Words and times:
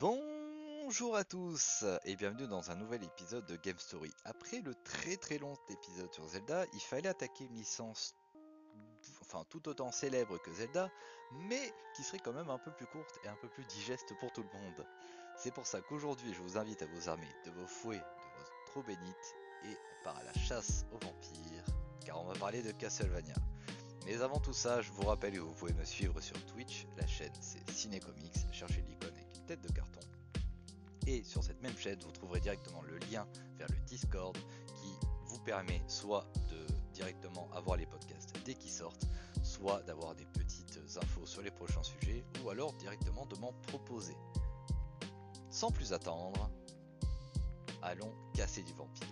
Bonjour 0.00 1.14
à 1.14 1.24
tous 1.24 1.84
et 2.06 2.16
bienvenue 2.16 2.46
dans 2.48 2.70
un 2.70 2.74
nouvel 2.74 3.04
épisode 3.04 3.44
de 3.44 3.56
Game 3.56 3.78
Story. 3.78 4.10
Après 4.24 4.62
le 4.62 4.74
très 4.74 5.18
très 5.18 5.36
long 5.36 5.58
épisode 5.68 6.10
sur 6.14 6.26
Zelda, 6.26 6.64
il 6.72 6.80
fallait 6.80 7.10
attaquer 7.10 7.44
une 7.44 7.54
licence 7.54 8.14
enfin 9.20 9.44
tout 9.50 9.68
autant 9.68 9.92
célèbre 9.92 10.38
que 10.38 10.50
Zelda, 10.52 10.90
mais 11.32 11.74
qui 11.94 12.02
serait 12.02 12.18
quand 12.18 12.32
même 12.32 12.48
un 12.48 12.56
peu 12.56 12.70
plus 12.70 12.86
courte 12.86 13.20
et 13.24 13.28
un 13.28 13.36
peu 13.42 13.48
plus 13.48 13.66
digeste 13.66 14.14
pour 14.20 14.32
tout 14.32 14.42
le 14.42 14.58
monde. 14.58 14.86
C'est 15.36 15.52
pour 15.52 15.66
ça 15.66 15.82
qu'aujourd'hui 15.82 16.32
je 16.32 16.40
vous 16.40 16.56
invite 16.56 16.80
à 16.80 16.86
vous 16.86 17.10
armer 17.10 17.28
de 17.44 17.50
vos 17.50 17.66
fouets, 17.66 17.98
de 17.98 18.00
vos 18.00 18.46
trop 18.68 18.82
bénites 18.82 19.34
et 19.64 19.76
à 20.08 20.24
la 20.24 20.32
chasse 20.32 20.86
aux 20.92 21.04
vampires, 21.04 21.64
car 22.06 22.18
on 22.18 22.24
va 22.24 22.38
parler 22.38 22.62
de 22.62 22.72
Castlevania. 22.72 23.34
Mais 24.06 24.22
avant 24.22 24.40
tout 24.40 24.54
ça, 24.54 24.80
je 24.80 24.90
vous 24.92 25.02
rappelle 25.02 25.34
que 25.34 25.40
vous 25.40 25.52
pouvez 25.52 25.74
me 25.74 25.84
suivre 25.84 26.22
sur 26.22 26.42
Twitch, 26.46 26.86
la 26.96 27.06
chaîne 27.06 27.34
c'est 27.42 27.70
Cinecomics, 27.70 28.46
cherchez 28.50 28.80
l'icône 28.88 29.19
de 29.56 29.72
carton. 29.72 30.00
Et 31.06 31.24
sur 31.24 31.42
cette 31.42 31.60
même 31.62 31.76
chaîne, 31.76 31.98
vous 32.00 32.12
trouverez 32.12 32.40
directement 32.40 32.82
le 32.82 32.98
lien 33.10 33.26
vers 33.56 33.68
le 33.68 33.78
Discord 33.86 34.36
qui 34.36 35.06
vous 35.26 35.40
permet 35.40 35.82
soit 35.88 36.26
de 36.50 36.66
directement 36.92 37.48
avoir 37.52 37.76
les 37.76 37.86
podcasts 37.86 38.34
dès 38.44 38.54
qu'ils 38.54 38.70
sortent, 38.70 39.06
soit 39.42 39.82
d'avoir 39.82 40.14
des 40.14 40.26
petites 40.26 40.78
infos 41.02 41.26
sur 41.26 41.42
les 41.42 41.50
prochains 41.50 41.82
sujets, 41.82 42.24
ou 42.44 42.50
alors 42.50 42.72
directement 42.74 43.26
de 43.26 43.36
m'en 43.36 43.52
proposer. 43.66 44.16
Sans 45.50 45.72
plus 45.72 45.92
attendre, 45.92 46.50
allons 47.82 48.14
casser 48.34 48.62
du 48.62 48.72
vampire. 48.74 49.08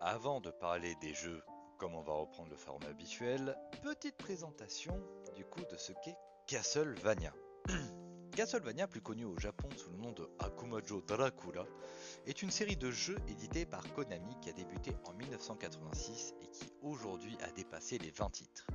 Avant 0.00 0.40
de 0.40 0.50
parler 0.50 0.96
des 1.00 1.14
jeux, 1.14 1.40
comme 1.82 1.96
on 1.96 2.02
va 2.02 2.12
reprendre 2.12 2.48
le 2.48 2.56
format 2.56 2.86
habituel, 2.86 3.58
petite 3.82 4.16
présentation 4.16 4.96
du 5.34 5.44
coup 5.44 5.64
de 5.68 5.76
ce 5.76 5.90
qu'est 6.04 6.16
Castlevania. 6.46 7.34
Castlevania, 8.36 8.86
plus 8.86 9.00
connu 9.00 9.24
au 9.24 9.36
Japon 9.36 9.68
sous 9.76 9.90
le 9.90 9.96
nom 9.96 10.12
de 10.12 10.30
Akumajo 10.38 11.02
Dracula, 11.02 11.64
est 12.24 12.40
une 12.40 12.52
série 12.52 12.76
de 12.76 12.92
jeux 12.92 13.18
édités 13.26 13.66
par 13.66 13.82
Konami 13.94 14.38
qui 14.40 14.50
a 14.50 14.52
débuté 14.52 14.92
en 15.06 15.12
1986 15.14 16.34
et 16.40 16.46
qui 16.46 16.72
aujourd'hui 16.82 17.36
a 17.42 17.50
dépassé 17.50 17.98
les 17.98 18.12
20 18.12 18.30
titres. 18.30 18.68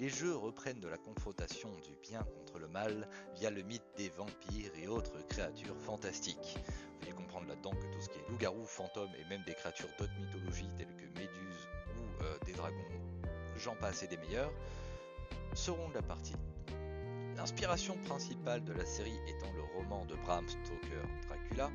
Les 0.00 0.08
jeux 0.08 0.34
reprennent 0.34 0.80
de 0.80 0.88
la 0.88 0.98
confrontation 0.98 1.70
du 1.86 1.94
bien 2.02 2.24
contre 2.24 2.58
le 2.58 2.66
mal 2.66 3.08
via 3.36 3.52
le 3.52 3.62
mythe 3.62 3.86
des 3.96 4.08
vampires 4.08 4.72
et 4.74 4.88
autres 4.88 5.24
créatures 5.28 5.78
fantastiques. 5.78 6.58
Vous 6.58 6.98
pouvez 6.98 7.12
comprendre 7.12 7.46
là-dedans 7.46 7.70
que 7.70 7.86
tout 7.94 8.00
ce 8.00 8.08
qui 8.08 8.18
est 8.18 8.28
loup-garou, 8.28 8.66
fantôme 8.66 9.10
et 9.16 9.24
même 9.28 9.44
des 9.46 9.54
créatures 9.54 9.90
d'autres 9.96 10.18
mythologies 10.18 10.70
telles 10.76 10.96
que 10.96 11.06
Méduse 11.16 11.68
dragons, 12.58 12.84
j'en 13.56 13.76
passe 13.76 14.02
et 14.02 14.08
des 14.08 14.16
meilleurs, 14.16 14.52
seront 15.54 15.88
de 15.90 15.94
la 15.94 16.02
partie. 16.02 16.34
L'inspiration 17.36 17.96
principale 17.98 18.64
de 18.64 18.72
la 18.72 18.84
série 18.84 19.16
étant 19.28 19.52
le 19.54 19.62
roman 19.76 20.04
de 20.06 20.16
Bram 20.16 20.44
Stoker 20.48 21.06
Dracula, 21.28 21.70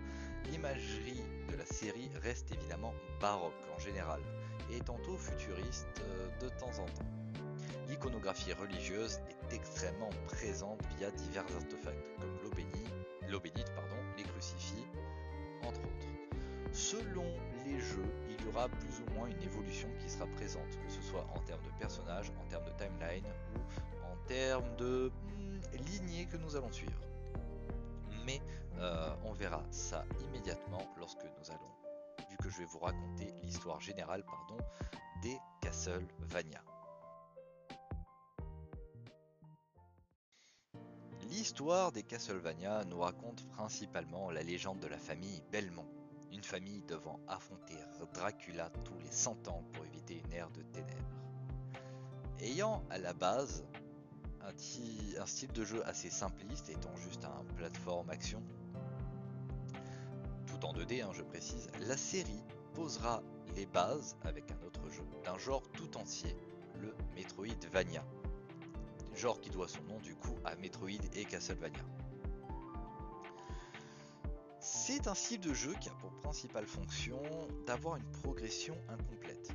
l'imagerie 0.52 1.24
de 1.50 1.56
la 1.56 1.66
série 1.66 2.10
reste 2.22 2.52
évidemment 2.52 2.94
baroque 3.22 3.54
en 3.74 3.80
général 3.80 4.20
et 4.72 4.80
tantôt 4.82 5.18
futuriste 5.18 5.88
euh, 6.02 6.28
de 6.42 6.50
temps 6.50 6.78
en 6.80 6.86
temps. 6.86 7.08
L'iconographie 7.88 8.52
religieuse 8.52 9.20
est 9.30 9.56
extrêmement 9.56 10.10
présente 10.28 10.82
via 10.98 11.12
divers 11.12 11.46
artefacts 11.56 12.20
comme 12.20 12.38
l'eau 12.44 12.52
y 18.44 18.48
aura 18.50 18.70
plus 18.70 19.02
ou 19.02 19.14
moins 19.14 19.28
une 19.28 19.42
évolution 19.42 19.90
qui 20.00 20.10
sera 20.10 20.26
présente, 20.28 20.70
que 20.86 20.92
ce 20.92 21.02
soit 21.02 21.26
en 21.36 21.40
termes 21.42 21.64
de 21.64 21.80
personnages, 21.80 22.32
en 22.42 22.50
termes 22.50 22.66
de 22.66 22.72
timeline 22.72 23.26
ou 23.56 24.06
en 24.06 24.28
termes 24.28 24.76
de 24.78 25.12
hmm, 25.12 25.60
lignée 25.86 26.26
que 26.26 26.38
nous 26.38 26.56
allons 26.56 26.72
suivre. 26.72 27.00
Mais 28.26 28.42
euh, 28.78 29.10
on 29.24 29.34
verra 29.34 29.64
ça 29.72 30.06
immédiatement 30.28 30.82
lorsque 30.98 31.24
nous 31.24 31.52
allons, 31.52 32.30
vu 32.30 32.38
que 32.38 32.50
je 32.50 32.60
vais 32.60 32.66
vous 32.66 32.80
raconter 32.80 33.34
l'histoire 33.44 33.80
générale 33.82 34.24
pardon, 34.26 34.58
des 35.22 35.38
Castlevania. 35.62 36.62
L'histoire 41.30 41.92
des 41.92 42.04
Castlevania 42.04 42.84
nous 42.86 43.00
raconte 43.00 43.48
principalement 43.50 44.30
la 44.32 44.44
légende 44.44 44.80
de 44.80 44.88
la 44.88 44.98
famille 44.98 45.42
Belmont, 45.52 45.88
une 46.34 46.44
famille 46.44 46.82
devant 46.88 47.20
affronter 47.28 47.76
Dracula 48.14 48.70
tous 48.84 48.98
les 49.00 49.12
100 49.12 49.48
ans 49.48 49.64
pour 49.72 49.86
éviter 49.86 50.22
une 50.26 50.34
ère 50.34 50.50
de 50.52 50.62
ténèbres. 50.62 51.22
Ayant 52.40 52.84
à 52.90 52.98
la 52.98 53.14
base 53.14 53.64
un, 54.42 55.26
style 55.26 55.52
de 55.54 55.64
jeu 55.64 55.86
assez 55.88 56.10
simpliste, 56.10 56.70
étant 56.70 56.96
juste 56.98 57.24
un 57.24 57.46
plateforme 57.56 58.10
action, 58.10 58.44
tout 60.48 60.66
en 60.66 60.74
2D, 60.74 61.04
hein, 61.04 61.12
je 61.14 61.24
précise, 61.24 61.70
la 61.88 61.96
série 61.96 62.44
posera 62.74 63.24
les 63.56 63.66
bases 63.66 64.18
avec 64.24 64.52
un 64.52 64.66
autre 64.66 64.90
jeu 64.90 65.04
d'un 65.24 65.38
genre 65.38 65.64
tout 65.72 65.96
entier, 65.98 66.36
le 66.82 66.94
Metroidvania 67.16 68.04
genre 69.16 69.40
qui 69.40 69.50
doit 69.50 69.68
son 69.68 69.84
nom 69.84 70.00
du 70.00 70.16
coup 70.16 70.36
à 70.44 70.56
Metroid 70.56 70.90
et 71.14 71.26
Castlevania. 71.26 71.80
C'est 74.86 75.08
un 75.08 75.16
style 75.16 75.40
de 75.40 75.54
jeu 75.54 75.74
qui 75.80 75.88
a 75.88 75.94
pour 75.94 76.12
principale 76.12 76.68
fonction 76.68 77.22
d'avoir 77.66 77.96
une 77.96 78.12
progression 78.12 78.76
incomplète. 78.90 79.50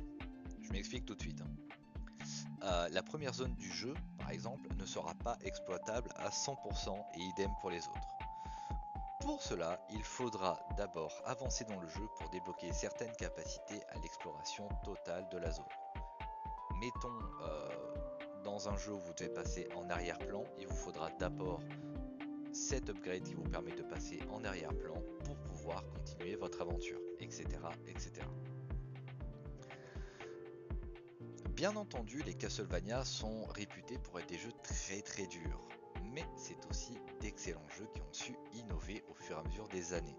Je 0.59 0.71
m'explique 0.71 1.05
tout 1.05 1.13
de 1.13 1.21
suite. 1.21 1.39
Hein. 1.41 2.25
Euh, 2.63 2.89
la 2.89 3.03
première 3.03 3.35
zone 3.35 3.53
du 3.53 3.71
jeu, 3.71 3.93
par 4.17 4.31
exemple, 4.31 4.67
ne 4.75 4.85
sera 4.87 5.13
pas 5.23 5.37
exploitable 5.43 6.09
à 6.15 6.29
100% 6.29 6.97
et 7.13 7.19
idem 7.19 7.51
pour 7.61 7.69
les 7.69 7.77
autres. 7.77 8.17
Pour 9.21 9.43
cela, 9.43 9.79
il 9.91 10.01
faudra 10.01 10.59
d'abord 10.77 11.13
avancer 11.25 11.63
dans 11.65 11.79
le 11.79 11.87
jeu 11.89 12.07
pour 12.17 12.27
débloquer 12.31 12.73
certaines 12.73 13.15
capacités 13.15 13.83
à 13.91 13.99
l'exploration 13.99 14.67
totale 14.83 15.29
de 15.31 15.37
la 15.37 15.51
zone. 15.51 15.65
Mettons 16.81 17.19
euh, 17.43 17.69
dans 18.43 18.67
un 18.67 18.77
jeu 18.77 18.93
où 18.93 18.99
vous 18.99 19.13
devez 19.13 19.29
passer 19.29 19.69
en 19.75 19.91
arrière-plan, 19.91 20.43
il 20.57 20.65
vous 20.65 20.75
faudra 20.75 21.11
d'abord 21.19 21.59
cet 22.51 22.89
upgrade 22.89 23.23
qui 23.23 23.33
vous 23.33 23.43
permet 23.43 23.75
de 23.75 23.83
passer 23.83 24.19
en 24.31 24.43
arrière-plan 24.43 25.01
pour 25.25 25.35
pouvoir 25.37 25.83
continuer 25.89 26.35
votre 26.35 26.61
aventure, 26.61 26.99
etc., 27.19 27.45
etc. 27.87 28.21
Bien 31.55 31.75
entendu, 31.75 32.21
les 32.23 32.33
Castlevania 32.33 33.03
sont 33.03 33.45
réputés 33.47 33.97
pour 33.97 34.19
être 34.19 34.29
des 34.29 34.37
jeux 34.37 34.53
très 34.63 35.01
très 35.01 35.27
durs, 35.27 35.67
mais 36.13 36.23
c'est 36.37 36.57
aussi 36.69 36.97
d'excellents 37.19 37.67
jeux 37.77 37.87
qui 37.93 38.01
ont 38.01 38.13
su 38.13 38.35
innover 38.53 39.03
au 39.09 39.13
fur 39.13 39.35
et 39.35 39.39
à 39.39 39.43
mesure 39.43 39.67
des 39.67 39.93
années, 39.93 40.15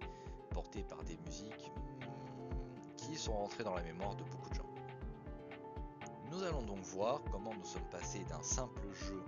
portés 0.51 0.83
par 0.83 1.03
des 1.05 1.17
musiques 1.25 1.73
hmm, 2.01 2.97
qui 2.97 3.17
sont 3.17 3.33
rentrées 3.33 3.65
dans 3.65 3.75
la 3.75 3.83
mémoire 3.83 4.15
de 4.17 4.25
beaucoup 4.25 4.51
de 4.51 4.55
gens. 4.55 4.71
Nous 6.31 6.43
allons 6.43 6.63
donc 6.63 6.83
voir 6.83 7.23
comment 7.33 7.55
nous 7.55 7.65
sommes 7.65 7.89
passés 7.91 8.25
d'un 8.29 8.43
simple 8.43 8.83
jeu 8.93 9.23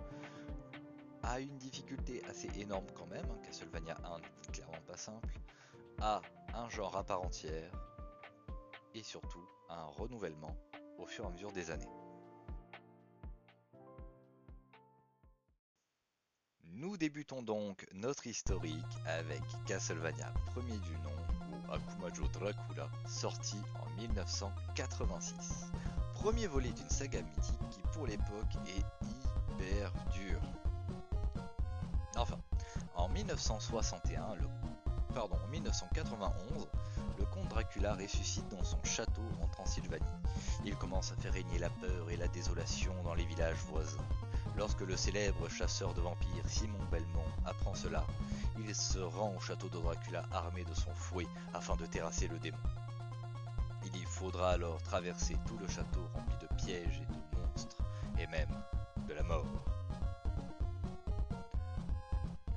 à 1.23 1.41
une 1.41 1.57
difficulté 1.59 2.23
assez 2.29 2.49
énorme 2.59 2.87
quand 2.95 3.07
même, 3.07 3.25
hein, 3.31 3.39
Castlevania 3.45 3.97
1 4.05 4.19
n'est 4.19 4.53
clairement 4.53 4.83
pas 4.87 4.97
simple, 4.97 5.39
à 6.01 6.21
un 6.55 6.69
genre 6.69 6.97
à 6.97 7.05
part 7.05 7.23
entière, 7.23 7.71
et 8.95 9.03
surtout 9.03 9.47
à 9.69 9.81
un 9.81 9.87
renouvellement 9.87 10.57
au 10.99 11.07
fur 11.07 11.25
et 11.25 11.29
à 11.29 11.31
mesure 11.31 11.53
des 11.53 11.71
années. 11.71 11.89
Nous 16.65 16.97
débutons 16.97 17.43
donc 17.43 17.87
notre 17.95 18.27
historique 18.27 18.85
avec 19.07 19.43
Castlevania 19.67 20.33
premier 20.47 20.79
du 20.79 20.93
nom 20.99 21.17
ou 21.53 21.73
Akumajo 21.73 22.27
Dracula 22.29 22.91
sorti 23.07 23.57
en 23.81 23.89
1986 24.01 25.71
premier 26.23 26.47
volet 26.47 26.71
d'une 26.71 26.89
saga 26.89 27.21
mythique 27.21 27.69
qui 27.71 27.81
pour 27.93 28.07
l'époque 28.07 28.55
est 28.69 28.85
hyper 29.05 29.93
dur. 30.13 30.41
Enfin, 32.17 32.39
en 32.95 33.09
1961, 33.09 34.35
le, 34.37 34.49
pardon, 35.15 35.37
en 35.45 35.49
1991, 35.49 36.69
le 37.19 37.25
comte 37.27 37.49
Dracula 37.49 37.95
ressuscite 37.95 38.49
dans 38.49 38.63
son 38.65 38.83
château 38.85 39.23
en 39.43 39.49
Transylvanie. 39.49 40.05
Il 40.65 40.77
commence 40.77 41.13
à 41.13 41.17
faire 41.17 41.33
régner 41.33 41.59
la 41.59 41.71
peur 41.71 42.11
et 42.11 42.17
la 42.17 42.29
désolation 42.29 42.93
dans 43.03 43.15
les 43.15 43.25
villages 43.25 43.57
voisins. 43.71 44.05
Lorsque 44.57 44.81
le 44.81 44.97
célèbre 44.97 45.49
chasseur 45.49 45.95
de 45.95 46.01
vampires 46.01 46.49
Simon 46.49 46.85
Belmont 46.91 47.25
apprend 47.47 47.75
cela, 47.75 48.05
il 48.59 48.75
se 48.75 48.99
rend 48.99 49.35
au 49.37 49.41
château 49.41 49.69
de 49.69 49.79
Dracula 49.79 50.25
armé 50.31 50.65
de 50.65 50.75
son 50.75 50.93
fouet 50.95 51.27
afin 51.55 51.77
de 51.77 51.87
terrasser 51.87 52.29
le 52.29 52.39
démon. 52.39 52.59
Il 53.95 54.07
faudra 54.07 54.51
alors 54.51 54.81
traverser 54.83 55.37
tout 55.47 55.59
le 55.59 55.69
château 55.69 56.07
rempli 56.15 56.37
de 56.41 56.55
pièges 56.57 57.03
et 57.03 57.07
de 57.07 57.41
monstres, 57.41 57.83
et 58.19 58.27
même 58.27 58.63
de 59.09 59.15
la 59.15 59.23
mort. 59.23 59.82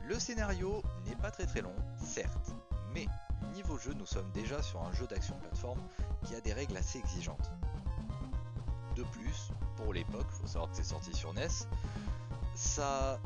Le 0.08 0.20
scénario 0.20 0.84
n'est 1.06 1.16
pas 1.16 1.32
très 1.32 1.46
très 1.46 1.62
long, 1.62 1.76
certes, 1.98 2.54
mais 2.94 3.08
niveau 3.54 3.78
jeu, 3.78 3.94
nous 3.94 4.06
sommes 4.06 4.32
déjà 4.32 4.62
sur 4.62 4.82
un 4.84 4.94
jeu 4.94 5.08
d'action 5.08 5.36
plateforme 5.38 5.82
qui 6.24 6.36
a 6.36 6.42
des 6.42 6.54
règles 6.54 6.78
assez 6.78 7.00
exigeantes. 7.00 7.52
De 8.96 9.04
plus, 9.04 9.52
pour 9.78 9.94
l'époque, 9.94 10.28
faut 10.30 10.48
savoir 10.48 10.70
que 10.72 10.78
c'est 10.78 10.84
sorti 10.84 11.14
sur 11.14 11.34
NES, 11.34 11.48
ça 12.56 13.20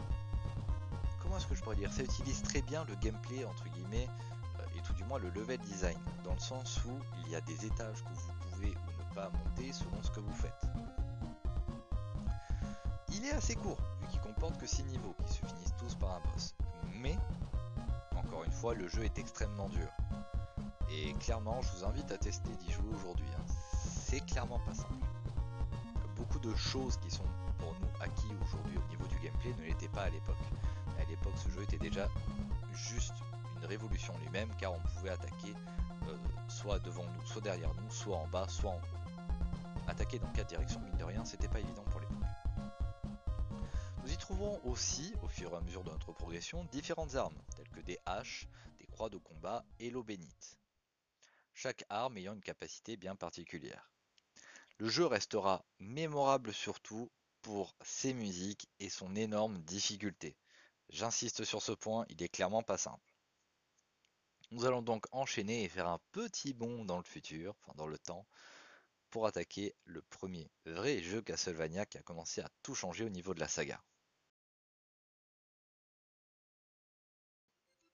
est-ce 1.37 1.47
que 1.47 1.55
je 1.55 1.61
pourrais 1.61 1.75
dire 1.75 1.91
Ça 1.91 2.03
utilise 2.03 2.41
très 2.41 2.61
bien 2.61 2.83
le 2.85 2.95
gameplay 2.95 3.45
entre 3.45 3.63
guillemets 3.69 4.07
euh, 4.59 4.77
et 4.77 4.81
tout 4.81 4.93
du 4.93 5.03
moins 5.05 5.19
le 5.19 5.29
level 5.29 5.57
design, 5.59 5.97
dans 6.23 6.33
le 6.33 6.39
sens 6.39 6.79
où 6.85 6.91
il 7.23 7.31
y 7.31 7.35
a 7.35 7.41
des 7.41 7.65
étages 7.65 8.03
que 8.03 8.09
vous 8.09 8.51
pouvez 8.51 8.69
ou 8.69 9.09
ne 9.09 9.15
pas 9.15 9.29
monter 9.29 9.71
selon 9.71 10.01
ce 10.01 10.11
que 10.11 10.19
vous 10.19 10.33
faites. 10.33 10.65
Il 13.13 13.25
est 13.25 13.31
assez 13.31 13.55
court, 13.55 13.79
vu 14.01 14.07
qu'il 14.07 14.21
comporte 14.21 14.57
que 14.57 14.67
6 14.67 14.83
niveaux 14.83 15.15
qui 15.25 15.33
se 15.33 15.45
finissent 15.45 15.75
tous 15.77 15.95
par 15.95 16.15
un 16.15 16.19
boss. 16.31 16.55
Mais, 17.01 17.17
encore 18.15 18.43
une 18.43 18.51
fois, 18.51 18.73
le 18.73 18.87
jeu 18.87 19.03
est 19.03 19.17
extrêmement 19.17 19.69
dur. 19.69 19.87
Et 20.91 21.13
clairement, 21.13 21.61
je 21.61 21.69
vous 21.77 21.85
invite 21.85 22.11
à 22.11 22.17
tester 22.17 22.49
d'y 22.57 22.71
jouer 22.71 22.89
aujourd'hui. 22.95 23.27
hein. 23.37 23.43
C'est 23.73 24.25
clairement 24.25 24.59
pas 24.59 24.73
simple. 24.73 24.93
Beaucoup 26.15 26.39
de 26.39 26.53
choses 26.55 26.97
qui 26.97 27.11
sont 27.11 27.23
pour 27.59 27.73
nous 27.79 28.03
acquis 28.03 28.27
aujourd'hui 28.43 28.77
au 28.77 28.89
niveau 28.89 29.05
du 29.07 29.15
gameplay 29.19 29.53
ne 29.59 29.67
l'étaient 29.67 29.87
pas 29.89 30.03
à 30.03 30.09
l'époque. 30.09 30.35
À 30.99 31.09
l'époque, 31.09 31.33
ce 31.37 31.49
jeu 31.49 31.61
était 31.63 31.77
déjà 31.77 32.07
juste 32.73 33.13
une 33.57 33.65
révolution 33.65 34.13
lui-même, 34.23 34.49
car 34.57 34.73
on 34.73 34.79
pouvait 34.79 35.11
attaquer 35.11 35.53
euh, 36.07 36.17
soit 36.47 36.79
devant 36.79 37.03
nous, 37.03 37.25
soit 37.25 37.41
derrière 37.41 37.73
nous, 37.75 37.89
soit 37.89 38.17
en 38.17 38.27
bas, 38.27 38.47
soit 38.49 38.71
en 38.71 38.75
haut. 38.75 39.87
Attaquer 39.87 40.19
dans 40.19 40.31
quatre 40.31 40.49
directions, 40.49 40.81
mine 40.81 40.97
de 40.97 41.03
rien, 41.03 41.23
c'était 41.23 41.47
pas 41.47 41.59
évident 41.59 41.83
pour 41.91 41.98
trouvons 44.29 44.61
aussi, 44.65 45.11
au 45.23 45.27
fur 45.27 45.51
et 45.53 45.55
à 45.55 45.61
mesure 45.61 45.83
de 45.83 45.89
notre 45.89 46.13
progression, 46.13 46.63
différentes 46.65 47.15
armes, 47.15 47.41
telles 47.55 47.69
que 47.69 47.79
des 47.79 47.97
haches, 48.05 48.47
des 48.77 48.85
croix 48.85 49.09
de 49.09 49.17
combat 49.17 49.65
et 49.79 49.89
l'eau 49.89 50.03
bénite. 50.03 50.59
Chaque 51.55 51.83
arme 51.89 52.15
ayant 52.17 52.35
une 52.35 52.43
capacité 52.43 52.95
bien 52.95 53.15
particulière. 53.15 53.89
Le 54.77 54.87
jeu 54.87 55.07
restera 55.07 55.65
mémorable 55.79 56.53
surtout 56.53 57.09
pour 57.41 57.75
ses 57.81 58.13
musiques 58.13 58.69
et 58.79 58.89
son 58.89 59.15
énorme 59.15 59.57
difficulté. 59.63 60.37
J'insiste 60.89 61.43
sur 61.43 61.63
ce 61.63 61.71
point, 61.71 62.05
il 62.09 62.21
est 62.21 62.29
clairement 62.29 62.61
pas 62.61 62.77
simple. 62.77 63.15
Nous 64.51 64.63
allons 64.63 64.83
donc 64.83 65.07
enchaîner 65.11 65.63
et 65.63 65.69
faire 65.69 65.87
un 65.87 65.99
petit 66.11 66.53
bond 66.53 66.85
dans 66.85 66.97
le 66.97 67.03
futur, 67.03 67.55
enfin 67.61 67.73
dans 67.77 67.87
le 67.87 67.97
temps, 67.97 68.27
pour 69.09 69.25
attaquer 69.25 69.73
le 69.85 70.03
premier 70.03 70.51
vrai 70.67 71.01
jeu 71.01 71.23
Castlevania 71.23 71.87
qui 71.87 71.97
a 71.97 72.03
commencé 72.03 72.41
à 72.41 72.49
tout 72.61 72.75
changer 72.75 73.05
au 73.05 73.09
niveau 73.09 73.33
de 73.33 73.39
la 73.39 73.47
saga. 73.47 73.81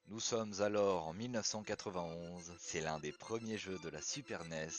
Nous 0.10 0.20
sommes 0.20 0.54
alors 0.62 1.08
en 1.08 1.14
1991, 1.14 2.54
c'est 2.60 2.80
l'un 2.80 3.00
des 3.00 3.12
premiers 3.12 3.58
jeux 3.58 3.80
de 3.80 3.90
la 3.90 4.02
Super 4.04 4.46
NES 4.46 4.70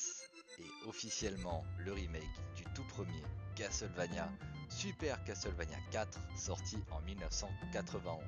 et 0.61 0.87
officiellement 0.87 1.65
le 1.79 1.93
remake 1.93 2.23
du 2.55 2.63
tout 2.75 2.85
premier 2.85 3.25
Castlevania, 3.57 4.31
Super 4.69 5.23
Castlevania 5.25 5.79
4, 5.91 6.21
sorti 6.37 6.77
en 6.93 7.01
1991. 7.03 8.23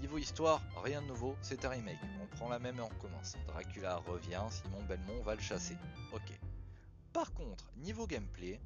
Niveau 0.00 0.16
histoire, 0.16 0.62
rien 0.82 1.02
de 1.02 1.06
nouveau, 1.06 1.36
c'est 1.42 1.66
un 1.66 1.68
remake. 1.68 1.98
On 2.22 2.26
prend 2.34 2.48
la 2.48 2.58
même 2.58 2.78
et 2.78 2.80
on 2.80 2.88
recommence. 2.88 3.36
Dracula 3.48 3.96
revient, 3.98 4.42
Simon 4.50 4.82
Belmont 4.84 5.22
va 5.22 5.34
le 5.34 5.42
chasser. 5.42 5.76
Ok. 6.14 6.32
Par 7.12 7.34
contre, 7.34 7.70
niveau 7.76 8.06
gameplay, 8.06 8.58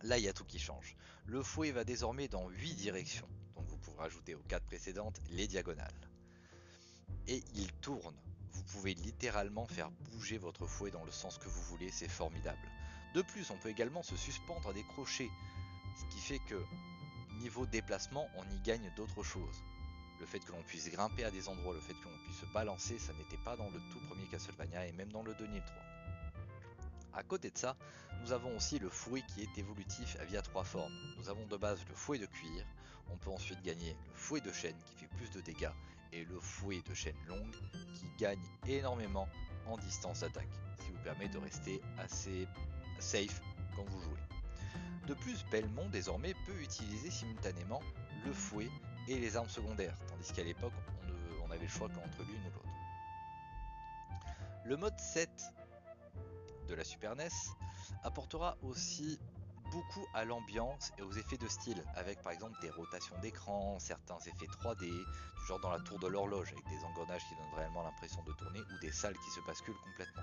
là 0.00 0.16
il 0.16 0.24
y 0.24 0.28
a 0.28 0.32
tout 0.32 0.46
qui 0.46 0.58
change. 0.58 0.96
Le 1.26 1.42
fouet 1.42 1.72
va 1.72 1.84
désormais 1.84 2.28
dans 2.28 2.48
8 2.48 2.74
directions, 2.74 3.28
donc 3.54 3.68
vous 3.68 3.76
pourrez 3.76 4.06
ajouter 4.06 4.34
aux 4.34 4.42
4 4.48 4.64
précédentes 4.64 5.20
les 5.28 5.46
diagonales. 5.46 6.08
Et 7.28 7.42
il 7.54 7.72
tourne. 7.74 8.14
Vous 8.52 8.62
pouvez 8.64 8.94
littéralement 8.94 9.66
faire 9.66 9.90
bouger 10.12 10.38
votre 10.38 10.66
fouet 10.66 10.90
dans 10.90 11.04
le 11.04 11.10
sens 11.10 11.38
que 11.38 11.48
vous 11.48 11.62
voulez, 11.62 11.90
c'est 11.90 12.08
formidable. 12.08 12.68
De 13.14 13.22
plus, 13.22 13.50
on 13.50 13.56
peut 13.58 13.68
également 13.68 14.02
se 14.02 14.16
suspendre 14.16 14.68
à 14.68 14.72
des 14.72 14.84
crochets, 14.84 15.30
ce 15.96 16.14
qui 16.14 16.20
fait 16.20 16.40
que 16.48 16.62
niveau 17.40 17.66
déplacement, 17.66 18.28
on 18.36 18.44
y 18.50 18.58
gagne 18.60 18.92
d'autres 18.96 19.22
choses. 19.22 19.62
Le 20.20 20.26
fait 20.26 20.40
que 20.40 20.52
l'on 20.52 20.62
puisse 20.62 20.88
grimper 20.90 21.24
à 21.24 21.30
des 21.30 21.48
endroits, 21.48 21.74
le 21.74 21.80
fait 21.80 21.94
que 21.94 22.04
l'on 22.04 22.18
puisse 22.24 22.38
se 22.40 22.46
balancer, 22.46 22.98
ça 22.98 23.12
n'était 23.14 23.42
pas 23.44 23.56
dans 23.56 23.70
le 23.70 23.80
tout 23.90 24.00
premier 24.08 24.26
Castlevania 24.28 24.86
et 24.86 24.92
même 24.92 25.10
dans 25.10 25.22
le 25.22 25.34
2 25.34 25.44
et 25.44 25.48
le 25.48 25.60
3. 25.60 25.74
À 27.14 27.22
côté 27.22 27.50
de 27.50 27.58
ça, 27.58 27.76
nous 28.22 28.32
avons 28.32 28.56
aussi 28.56 28.78
le 28.78 28.88
fouet 28.88 29.22
qui 29.28 29.42
est 29.42 29.58
évolutif 29.58 30.16
via 30.28 30.40
trois 30.40 30.64
formes. 30.64 30.94
Nous 31.18 31.28
avons 31.28 31.46
de 31.46 31.56
base 31.56 31.84
le 31.88 31.94
fouet 31.94 32.18
de 32.18 32.26
cuir, 32.26 32.64
on 33.10 33.16
peut 33.16 33.30
ensuite 33.30 33.62
gagner 33.62 33.96
le 34.08 34.14
fouet 34.14 34.40
de 34.40 34.50
chêne 34.52 34.76
qui 34.86 34.94
fait 34.94 35.16
plus 35.16 35.30
de 35.30 35.40
dégâts 35.40 35.72
et 36.12 36.24
le 36.24 36.40
fouet 36.40 36.82
de 36.88 36.94
chaîne 36.94 37.16
longue 37.26 37.54
qui 37.94 38.06
gagne 38.18 38.42
énormément 38.66 39.28
en 39.66 39.76
distance 39.76 40.20
d'attaque, 40.20 40.48
ce 40.78 40.84
qui 40.84 40.92
vous 40.92 41.02
permet 41.02 41.28
de 41.28 41.38
rester 41.38 41.80
assez 41.98 42.46
safe 42.98 43.42
quand 43.76 43.84
vous 43.84 44.00
jouez. 44.00 44.20
De 45.06 45.14
plus, 45.14 45.44
Belmont 45.50 45.88
désormais 45.90 46.34
peut 46.46 46.60
utiliser 46.60 47.10
simultanément 47.10 47.82
le 48.24 48.32
fouet 48.32 48.70
et 49.08 49.18
les 49.18 49.36
armes 49.36 49.48
secondaires, 49.48 49.98
tandis 50.08 50.32
qu'à 50.32 50.44
l'époque 50.44 50.72
on, 50.86 51.46
on 51.46 51.50
avait 51.50 51.64
le 51.64 51.68
choix 51.68 51.88
qu'entre 51.88 52.22
l'une 52.26 52.40
ou 52.40 52.50
l'autre. 52.54 52.68
Le 54.64 54.76
mode 54.76 54.98
7 54.98 55.28
de 56.68 56.74
la 56.74 56.84
Super 56.84 57.16
NES 57.16 57.28
apportera 58.02 58.56
aussi 58.62 59.18
beaucoup 59.70 60.06
à 60.12 60.24
l'ambiance 60.24 60.92
et 60.98 61.02
aux 61.02 61.12
effets 61.12 61.38
de 61.38 61.48
style, 61.48 61.82
avec 61.94 62.20
par 62.22 62.32
exemple 62.32 62.60
des 62.60 62.70
rotations 62.70 63.18
d'écran, 63.20 63.78
certains 63.78 64.18
effets 64.18 64.46
3D, 64.46 64.86
du 64.86 65.46
genre 65.46 65.60
dans 65.60 65.70
la 65.70 65.80
tour 65.80 65.98
de 65.98 66.06
l'horloge 66.06 66.52
avec 66.52 66.68
des 66.68 66.84
engrenages 66.84 67.26
qui 67.26 67.34
donnent 67.34 67.54
réellement 67.54 67.82
l'impression 67.82 68.22
de 68.24 68.32
tourner, 68.32 68.60
ou 68.60 68.78
des 68.80 68.92
salles 68.92 69.16
qui 69.18 69.30
se 69.30 69.40
basculent 69.40 69.80
complètement. 69.82 70.22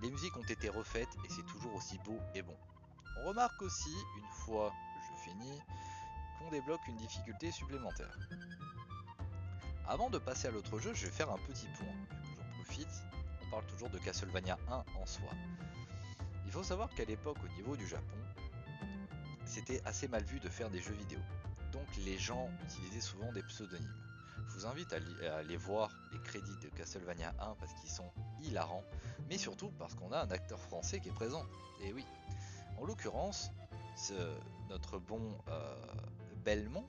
Les 0.00 0.10
musiques 0.10 0.36
ont 0.36 0.44
été 0.48 0.68
refaites 0.68 1.14
et 1.24 1.28
c'est 1.28 1.46
toujours 1.46 1.74
aussi 1.74 1.98
beau 1.98 2.18
et 2.34 2.42
bon. 2.42 2.56
On 3.20 3.28
remarque 3.28 3.60
aussi, 3.62 3.94
une 4.16 4.30
fois 4.44 4.72
je 5.08 5.14
finis, 5.22 5.60
qu'on 6.38 6.50
débloque 6.50 6.86
une 6.88 6.96
difficulté 6.96 7.50
supplémentaire. 7.50 8.16
Avant 9.86 10.08
de 10.08 10.18
passer 10.18 10.48
à 10.48 10.50
l'autre 10.50 10.78
jeu, 10.78 10.94
je 10.94 11.06
vais 11.06 11.12
faire 11.12 11.30
un 11.30 11.38
petit 11.38 11.68
point, 11.78 11.94
j'en 12.36 12.62
profite. 12.62 13.02
Toujours 13.62 13.90
de 13.90 13.98
Castlevania 13.98 14.58
1 14.68 14.84
en 15.00 15.06
soi. 15.06 15.30
Il 16.46 16.52
faut 16.52 16.62
savoir 16.62 16.88
qu'à 16.94 17.04
l'époque, 17.04 17.38
au 17.44 17.48
niveau 17.56 17.76
du 17.76 17.86
Japon, 17.86 18.16
c'était 19.44 19.80
assez 19.84 20.08
mal 20.08 20.22
vu 20.24 20.40
de 20.40 20.48
faire 20.48 20.70
des 20.70 20.80
jeux 20.80 20.94
vidéo. 20.94 21.18
Donc 21.72 21.86
les 22.04 22.18
gens 22.18 22.48
utilisaient 22.64 23.00
souvent 23.00 23.32
des 23.32 23.42
pseudonymes. 23.42 23.94
Je 24.48 24.54
vous 24.54 24.66
invite 24.66 24.92
à, 24.92 25.36
aller 25.36 25.56
voir 25.56 25.90
les 26.12 26.20
crédits 26.20 26.56
de 26.62 26.68
Castlevania 26.76 27.34
1 27.40 27.54
parce 27.58 27.72
qu'ils 27.74 27.90
sont 27.90 28.10
hilarants, 28.42 28.84
mais 29.28 29.38
surtout 29.38 29.70
parce 29.78 29.94
qu'on 29.94 30.12
a 30.12 30.20
un 30.22 30.30
acteur 30.30 30.60
français 30.60 31.00
qui 31.00 31.08
est 31.08 31.12
présent. 31.14 31.44
Et 31.82 31.92
oui. 31.92 32.04
En 32.78 32.84
l'occurrence, 32.84 33.50
ce- 33.96 34.36
notre 34.68 34.98
bon 34.98 35.36
euh, 35.48 35.74
Belmont, 36.44 36.86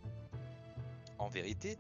en 1.18 1.28
vérité, 1.30 1.78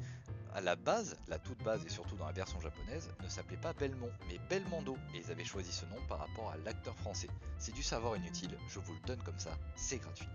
à 0.55 0.61
la 0.61 0.77
base, 0.77 1.17
la 1.27 1.37
toute 1.37 1.61
base 1.63 1.85
et 1.85 1.89
surtout 1.89 2.15
dans 2.15 2.27
la 2.27 2.31
version 2.31 2.61
japonaise, 2.61 3.11
ne 3.21 3.27
s'appelait 3.27 3.57
pas 3.57 3.73
Belmont, 3.73 4.11
mais 4.29 4.39
Belmondo, 4.49 4.95
et 5.13 5.17
ils 5.17 5.29
avaient 5.29 5.43
choisi 5.43 5.69
ce 5.69 5.85
nom 5.87 5.97
par 6.07 6.19
rapport 6.19 6.49
à 6.49 6.55
l'acteur 6.63 6.95
français. 6.95 7.27
C'est 7.59 7.73
du 7.73 7.83
savoir 7.83 8.15
inutile, 8.15 8.57
je 8.69 8.79
vous 8.79 8.93
le 8.93 8.99
donne 9.01 9.21
comme 9.23 9.37
ça, 9.37 9.51
c'est 9.75 9.97
gratuit. 9.97 10.29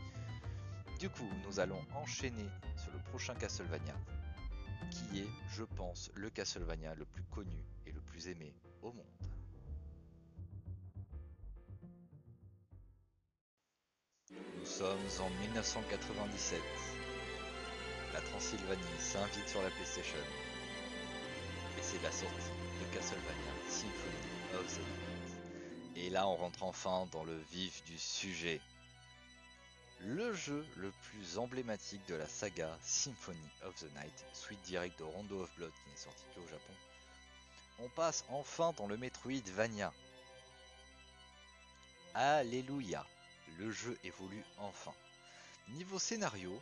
Du 0.99 1.09
coup, 1.09 1.27
nous 1.47 1.59
allons 1.59 1.81
enchaîner 1.95 2.45
sur 2.77 2.93
le 2.93 2.99
prochain 3.09 3.35
Castlevania, 3.35 3.95
qui 4.91 5.21
est, 5.21 5.29
je 5.53 5.65
pense, 5.65 6.11
le 6.15 6.29
Castlevania 6.29 6.95
le 6.97 7.07
plus 7.07 7.25
connu 7.25 7.65
et 7.87 7.93
le 7.93 8.03
plus 8.03 8.29
aimé 8.29 8.53
au 8.83 8.93
monde. 8.93 9.07
Nous 14.31 14.67
sommes 14.67 14.99
en 15.19 15.31
1997. 15.41 16.61
Transylvanie 18.21 18.83
s'invite 18.99 19.49
sur 19.49 19.63
la 19.63 19.71
PlayStation. 19.71 20.19
Et 21.79 21.83
c'est 21.83 22.03
la 22.03 22.13
sortie 22.13 22.51
de 22.81 22.95
Castlevania 22.95 23.53
Symphony 23.69 24.59
of 24.59 24.67
the 24.67 24.79
Night. 24.79 25.97
Et 25.97 26.11
là, 26.11 26.27
on 26.29 26.37
rentre 26.37 26.63
enfin 26.63 27.09
dans 27.13 27.25
le 27.25 27.39
vif 27.53 27.83
du 27.85 27.99
sujet. 27.99 28.61
Le 30.01 30.33
jeu 30.33 30.67
le 30.77 30.91
plus 31.03 31.39
emblématique 31.39 32.07
de 32.07 32.15
la 32.15 32.27
saga 32.27 32.75
Symphony 32.81 33.49
of 33.65 33.75
the 33.77 33.95
Night, 33.95 34.25
suite 34.33 34.63
directe 34.63 34.99
de 34.99 35.05
Rondo 35.05 35.43
of 35.43 35.55
Blood 35.57 35.73
qui 35.73 35.91
n'est 35.91 35.97
sorti 35.97 36.25
qu'au 36.35 36.47
Japon. 36.47 36.73
On 37.81 37.89
passe 37.91 38.25
enfin 38.31 38.73
dans 38.79 38.87
le 38.87 38.97
Metroidvania. 38.97 39.93
Alléluia, 42.15 43.07
le 43.59 43.71
jeu 43.71 43.99
évolue 44.05 44.45
enfin. 44.59 44.93
Niveau 45.69 45.99
scénario, 45.99 46.61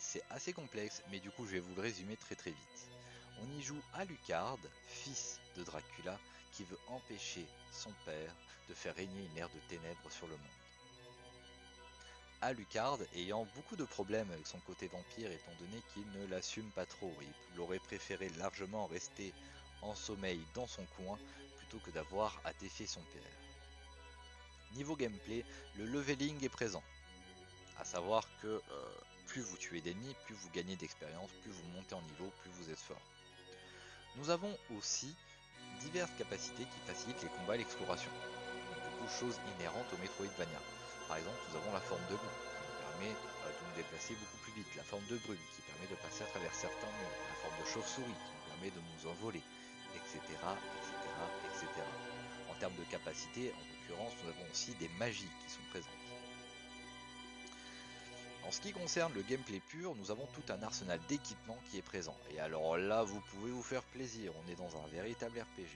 c'est 0.00 0.22
assez 0.30 0.52
complexe, 0.52 1.02
mais 1.10 1.20
du 1.20 1.30
coup 1.30 1.46
je 1.46 1.52
vais 1.52 1.60
vous 1.60 1.74
le 1.76 1.82
résumer 1.82 2.16
très 2.16 2.34
très 2.34 2.50
vite. 2.50 2.88
On 3.42 3.58
y 3.58 3.62
joue 3.62 3.80
Alucard, 3.94 4.58
fils 4.88 5.38
de 5.56 5.62
Dracula, 5.62 6.18
qui 6.52 6.64
veut 6.64 6.78
empêcher 6.88 7.46
son 7.70 7.92
père 8.04 8.34
de 8.68 8.74
faire 8.74 8.94
régner 8.96 9.26
une 9.26 9.38
ère 9.38 9.50
de 9.50 9.60
ténèbres 9.68 10.10
sur 10.10 10.26
le 10.26 10.32
monde. 10.32 10.60
Alucard 12.40 12.98
ayant 13.14 13.46
beaucoup 13.54 13.76
de 13.76 13.84
problèmes 13.84 14.30
avec 14.30 14.46
son 14.46 14.58
côté 14.60 14.86
vampire 14.88 15.30
étant 15.30 15.52
donné 15.60 15.82
qu'il 15.92 16.10
ne 16.18 16.26
l'assume 16.26 16.70
pas 16.70 16.86
trop, 16.86 17.14
il 17.54 17.60
aurait 17.60 17.78
préféré 17.78 18.30
largement 18.38 18.86
rester 18.86 19.34
en 19.82 19.94
sommeil 19.94 20.40
dans 20.54 20.66
son 20.66 20.84
coin 20.96 21.18
plutôt 21.58 21.78
que 21.84 21.90
d'avoir 21.90 22.40
à 22.44 22.54
défier 22.54 22.86
son 22.86 23.02
père. 23.12 23.22
Niveau 24.72 24.96
gameplay, 24.96 25.44
le 25.76 25.84
leveling 25.84 26.42
est 26.42 26.48
présent. 26.48 26.82
À 27.80 27.84
savoir 27.84 28.28
que 28.42 28.46
euh, 28.46 28.60
plus 29.26 29.40
vous 29.40 29.56
tuez 29.56 29.80
d'ennemis, 29.80 30.14
plus 30.26 30.34
vous 30.34 30.50
gagnez 30.50 30.76
d'expérience, 30.76 31.30
plus 31.40 31.50
vous 31.50 31.68
montez 31.74 31.94
en 31.94 32.02
niveau, 32.02 32.30
plus 32.42 32.50
vous 32.60 32.70
êtes 32.70 32.78
fort. 32.78 33.00
Nous 34.16 34.28
avons 34.28 34.52
aussi 34.76 35.16
diverses 35.80 36.12
capacités 36.18 36.64
qui 36.64 36.80
facilitent 36.84 37.22
les 37.22 37.32
combats 37.40 37.54
et 37.54 37.58
l'exploration. 37.64 38.10
Beaucoup 38.68 39.06
de 39.08 39.16
choses 39.18 39.40
inhérentes 39.56 39.88
au 39.94 39.96
Metroidvania. 39.96 40.60
Par 41.08 41.16
exemple, 41.16 41.40
nous 41.48 41.56
avons 41.56 41.72
la 41.72 41.80
forme 41.80 42.04
de 42.12 42.20
loup, 42.20 42.36
qui 42.52 42.68
nous 42.68 42.78
permet 42.84 43.16
euh, 43.16 43.48
de 43.48 43.62
nous 43.64 43.76
déplacer 43.80 44.12
beaucoup 44.12 44.40
plus 44.44 44.52
vite, 44.60 44.76
la 44.76 44.84
forme 44.84 45.06
de 45.08 45.16
brume, 45.24 45.40
qui 45.56 45.62
permet 45.64 45.88
de 45.88 45.96
passer 46.04 46.24
à 46.24 46.30
travers 46.36 46.52
certains 46.52 46.92
murs, 47.00 47.16
la 47.32 47.38
forme 47.40 47.56
de 47.64 47.66
chauve-souris, 47.66 48.20
qui 48.20 48.32
nous 48.36 48.46
permet 48.52 48.70
de 48.76 48.82
nous 48.92 49.02
envoler, 49.08 49.42
etc., 49.96 50.20
etc., 50.20 51.00
etc. 51.48 51.64
En 52.52 52.54
termes 52.60 52.76
de 52.76 52.84
capacité, 52.92 53.56
en 53.56 53.62
l'occurrence, 53.72 54.12
nous 54.20 54.28
avons 54.28 54.44
aussi 54.52 54.76
des 54.76 54.90
magies 55.00 55.32
qui 55.40 55.48
sont 55.48 55.64
présentes. 55.72 55.99
En 58.50 58.52
ce 58.52 58.60
qui 58.60 58.72
concerne 58.72 59.14
le 59.14 59.22
gameplay 59.22 59.60
pur, 59.60 59.94
nous 59.94 60.10
avons 60.10 60.26
tout 60.34 60.52
un 60.52 60.60
arsenal 60.64 60.98
d'équipements 61.08 61.60
qui 61.70 61.78
est 61.78 61.82
présent. 61.82 62.16
Et 62.34 62.40
alors 62.40 62.76
là, 62.76 63.04
vous 63.04 63.20
pouvez 63.30 63.52
vous 63.52 63.62
faire 63.62 63.84
plaisir, 63.84 64.32
on 64.34 64.50
est 64.50 64.56
dans 64.56 64.76
un 64.76 64.88
véritable 64.88 65.38
RPG. 65.38 65.70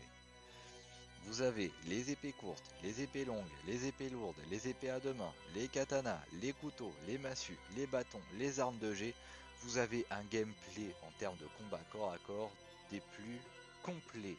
Vous 1.27 1.43
avez 1.43 1.71
les 1.87 2.11
épées 2.11 2.33
courtes, 2.33 2.75
les 2.83 3.01
épées 3.01 3.27
longues, 3.27 3.47
les 3.69 3.87
épées 3.87 4.09
lourdes, 4.11 4.35
les 4.51 4.67
épées 4.67 4.91
à 4.91 4.99
deux 4.99 5.15
mains, 5.15 5.33
les 5.55 5.69
katanas, 5.69 6.21
les 6.43 6.53
couteaux, 6.53 6.93
les 7.07 7.17
massues, 7.17 7.61
les 7.77 7.87
bâtons, 7.87 8.21
les 8.39 8.59
armes 8.59 8.79
de 8.79 8.93
jet. 8.93 9.15
Vous 9.61 9.79
avez 9.79 10.05
un 10.11 10.25
gameplay 10.25 10.97
en 11.07 11.13
termes 11.21 11.37
de 11.37 11.47
combat 11.57 11.81
corps 11.93 12.13
à 12.13 12.19
corps 12.27 12.51
des 12.91 13.01
plus 13.01 13.39
complets. 13.85 14.37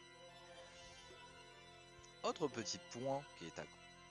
Autre 2.22 2.48
petit 2.48 2.80
point 2.92 3.22
qui 3.38 3.46
est 3.46 3.58
à 3.58 3.64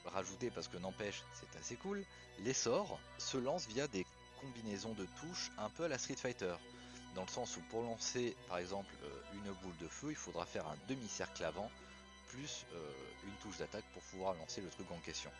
rajouter 0.10 0.50
parce 0.50 0.67
que 0.67 0.77
n'empêche, 0.77 1.22
c'est 1.34 1.60
assez 1.60 1.75
cool, 1.75 2.03
les 2.39 2.53
sorts 2.53 3.00
se 3.20 3.38
lancent 3.38 3.67
via 3.67 3.88
des 3.88 4.05
combinaisons 4.46 4.94
de 4.94 5.06
touches 5.20 5.52
un 5.58 5.70
peu 5.70 5.86
à 5.86 5.88
la 5.88 5.98
Street 5.98 6.16
Fighter. 6.16 6.56
Dans 7.16 7.24
le 7.24 7.30
sens 7.30 7.58
où 7.58 7.62
pour 7.70 7.82
lancer 7.82 8.36
par 8.48 8.58
exemple 8.58 8.94
euh, 9.04 9.22
une 9.34 9.52
boule 9.64 9.78
de 9.80 9.88
feu, 9.88 10.12
il 10.12 10.16
faudra 10.16 10.46
faire 10.46 10.68
un 10.68 10.75
demi-cercle 10.88 11.44
avant, 11.44 11.72
plus 12.28 12.66
euh, 12.74 12.92
une 13.25 13.34
touche 13.42 13.58
d'attaque 13.58 13.86
pour 13.94 14.04
pouvoir 14.04 14.34
lancer 14.36 14.62
le 14.62 14.70
truc 14.70 14.90
en 14.92 15.00
question. 15.00 15.32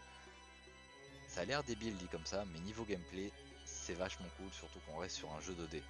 Ça 1.28 1.42
a 1.42 1.46
l'air 1.46 1.64
débile 1.64 1.96
dit 1.98 2.08
comme 2.08 2.26
ça, 2.26 2.46
mais 2.46 2.60
niveau 2.60 2.86
gameplay, 2.86 3.32
c'est 3.66 3.94
vachement 3.94 4.28
cool, 4.38 4.52
surtout 4.52 4.80
qu'on 4.88 4.98
reste 4.98 5.18
sur 5.18 5.32
un 5.34 5.42
jeu 5.42 5.54
2D. 5.54 5.82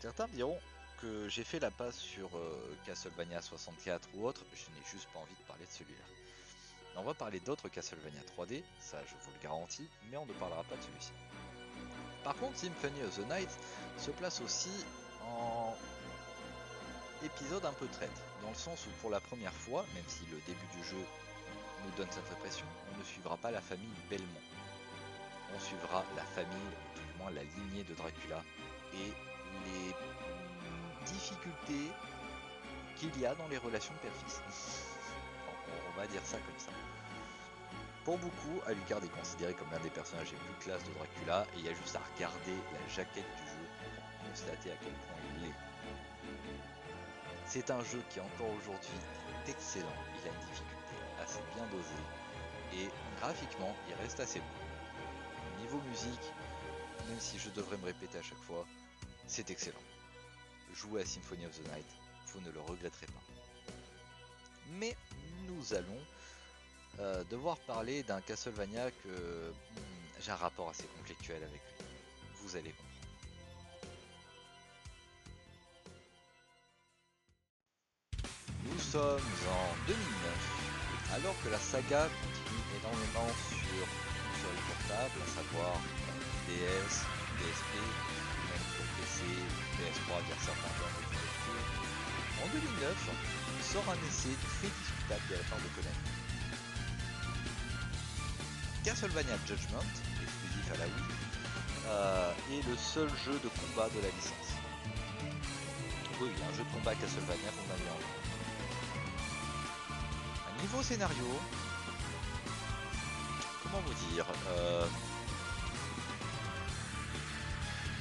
Certains 0.00 0.26
diront 0.28 0.58
que 1.00 1.28
j'ai 1.28 1.44
fait 1.44 1.60
la 1.60 1.70
passe 1.70 1.98
sur 1.98 2.36
euh, 2.36 2.76
Castlevania 2.84 3.40
64 3.40 4.08
ou 4.14 4.26
autre, 4.26 4.44
je 4.52 4.64
n'ai 4.76 4.86
juste 4.90 5.08
pas 5.12 5.20
envie 5.20 5.34
de 5.34 5.46
parler 5.46 5.64
de 5.64 5.70
celui-là. 5.70 6.04
On 6.96 7.04
va 7.04 7.14
parler 7.14 7.40
d'autres 7.40 7.68
Castlevania 7.68 8.20
3D, 8.36 8.62
ça 8.80 8.98
je 9.06 9.14
vous 9.24 9.30
le 9.32 9.42
garantis, 9.42 9.88
mais 10.10 10.16
on 10.16 10.26
ne 10.26 10.32
parlera 10.34 10.64
pas 10.64 10.76
de 10.76 10.82
celui-ci. 10.82 11.12
Par 12.24 12.34
contre, 12.36 12.56
Symphony 12.56 13.02
of 13.02 13.16
the 13.16 13.26
Night 13.30 13.50
se 13.98 14.10
place 14.10 14.40
aussi 14.40 14.84
en 15.26 15.74
épisode 17.24 17.64
un 17.64 17.72
peu 17.72 17.86
traite, 17.86 18.10
dans 18.42 18.48
le 18.48 18.54
sens 18.54 18.86
où 18.86 18.90
pour 19.00 19.10
la 19.10 19.20
première 19.20 19.52
fois, 19.52 19.84
même 19.94 20.04
si 20.06 20.24
le 20.30 20.38
début 20.46 20.66
du 20.76 20.84
jeu 20.84 21.04
nous 21.84 21.90
donne 21.96 22.10
cette 22.10 22.30
impression, 22.32 22.66
on 22.94 22.98
ne 22.98 23.04
suivra 23.04 23.36
pas 23.36 23.50
la 23.50 23.60
famille 23.60 23.88
Belmont. 24.08 24.26
On 25.54 25.60
suivra 25.60 26.04
la 26.16 26.22
famille, 26.22 26.70
ou 26.96 26.98
du 26.98 27.18
moins 27.18 27.30
la 27.30 27.42
lignée 27.42 27.84
de 27.84 27.94
Dracula, 27.94 28.42
et 28.94 29.12
les 29.66 29.94
difficultés 31.06 31.90
qu'il 32.96 33.18
y 33.18 33.26
a 33.26 33.34
dans 33.34 33.48
les 33.48 33.58
relations 33.58 33.94
père-fils. 34.02 34.40
on 35.94 36.00
va 36.00 36.06
dire 36.06 36.22
ça 36.24 36.36
comme 36.38 36.58
ça. 36.58 36.72
Pour 38.04 38.16
beaucoup, 38.16 38.60
Alucard 38.66 39.04
est 39.04 39.08
considéré 39.08 39.54
comme 39.54 39.70
l'un 39.70 39.80
des 39.80 39.90
personnages 39.90 40.32
les 40.32 40.38
plus 40.38 40.54
classes 40.64 40.82
de 40.84 40.92
Dracula, 40.94 41.46
et 41.54 41.58
il 41.58 41.66
y 41.66 41.68
a 41.68 41.74
juste 41.74 41.94
à 41.96 42.00
regarder 42.14 42.56
la 42.72 42.88
jaquette 42.88 43.36
du 43.36 43.42
jeu 43.42 43.68
pour 44.18 44.30
constater 44.30 44.72
à 44.72 44.76
quel 44.76 44.92
point 44.92 45.16
il 45.36 45.42
l'est. 45.42 45.54
C'est 47.44 47.70
un 47.70 47.82
jeu 47.84 48.02
qui 48.08 48.20
encore 48.20 48.48
aujourd'hui 48.56 48.96
est 49.44 49.50
excellent, 49.50 49.92
il 50.14 50.28
a 50.28 50.32
une 50.32 50.40
difficulté 50.48 50.96
assez 51.20 51.40
bien 51.54 51.66
dosée, 51.66 52.82
et 52.84 52.88
graphiquement 53.20 53.76
il 53.88 53.94
reste 53.96 54.20
assez 54.20 54.38
beau. 54.40 55.60
Niveau 55.60 55.80
musique, 55.82 56.32
même 57.06 57.20
si 57.20 57.38
je 57.38 57.50
devrais 57.50 57.76
me 57.76 57.84
répéter 57.84 58.16
à 58.18 58.22
chaque 58.22 58.42
fois, 58.42 58.64
c'est 59.26 59.50
excellent. 59.50 59.82
Jouez 60.72 61.02
à 61.02 61.04
Symphony 61.04 61.44
of 61.44 61.52
the 61.52 61.68
Night, 61.74 61.86
vous 62.28 62.40
ne 62.40 62.50
le 62.50 62.60
regretterez 62.60 63.06
pas. 63.08 63.20
Mais 64.78 64.96
nous 65.48 65.74
allons 65.74 66.00
euh, 67.00 67.24
devoir 67.30 67.56
parler 67.60 68.02
d'un 68.02 68.20
Castlevania 68.20 68.90
que 68.90 69.08
hmm, 69.08 70.20
j'ai 70.20 70.30
un 70.32 70.36
rapport 70.36 70.68
assez 70.68 70.84
conflictuel 70.98 71.42
avec 71.42 71.62
lui. 71.78 71.86
Vous 72.42 72.56
allez 72.56 72.72
comprendre. 72.72 72.90
Nous 78.64 78.78
sommes 78.78 79.32
en 79.48 79.86
2009, 79.86 81.16
alors 81.16 81.34
que 81.42 81.48
la 81.48 81.58
saga 81.58 82.04
continue 82.04 82.68
énormément 82.80 83.32
sur 83.48 83.86
console 84.28 84.60
portable, 84.68 85.16
à 85.24 85.28
savoir 85.40 85.72
DS, 86.48 86.94
PSP, 87.40 87.72
même 87.80 88.66
sur 88.76 88.84
PC, 89.00 89.24
PS3 89.80 90.20
via 90.26 90.36
certains 90.44 90.74
genres 90.76 91.00
En 92.44 92.48
2009, 92.52 93.10
sort 93.72 93.88
un 93.88 93.96
essai 94.06 94.36
très 94.36 94.68
discutable 94.68 95.22
de 95.30 95.34
la 95.36 95.44
part 95.48 95.58
de 95.58 95.68
Konami 95.74 96.19
Castlevania 98.84 99.36
Judgment, 99.46 99.84
exclusif 100.24 100.72
à 100.72 100.78
la 100.78 100.86
Wii, 100.86 101.04
euh, 101.86 102.32
est 102.52 102.66
le 102.66 102.76
seul 102.78 103.08
jeu 103.24 103.32
de 103.32 103.48
combat 103.60 103.88
de 103.90 104.00
la 104.00 104.08
licence. 104.08 104.56
Oui, 106.20 106.30
un 106.40 106.52
jeu 106.56 106.64
de 106.64 106.72
combat 106.72 106.94
Castlevania 106.94 107.50
qu'on 107.52 107.68
avait 107.74 107.90
en 107.92 108.00
Un 110.48 110.62
niveau 110.62 110.82
scénario, 110.82 111.28
comment 113.62 113.82
vous 113.84 114.14
dire, 114.14 114.24
euh, 114.48 114.86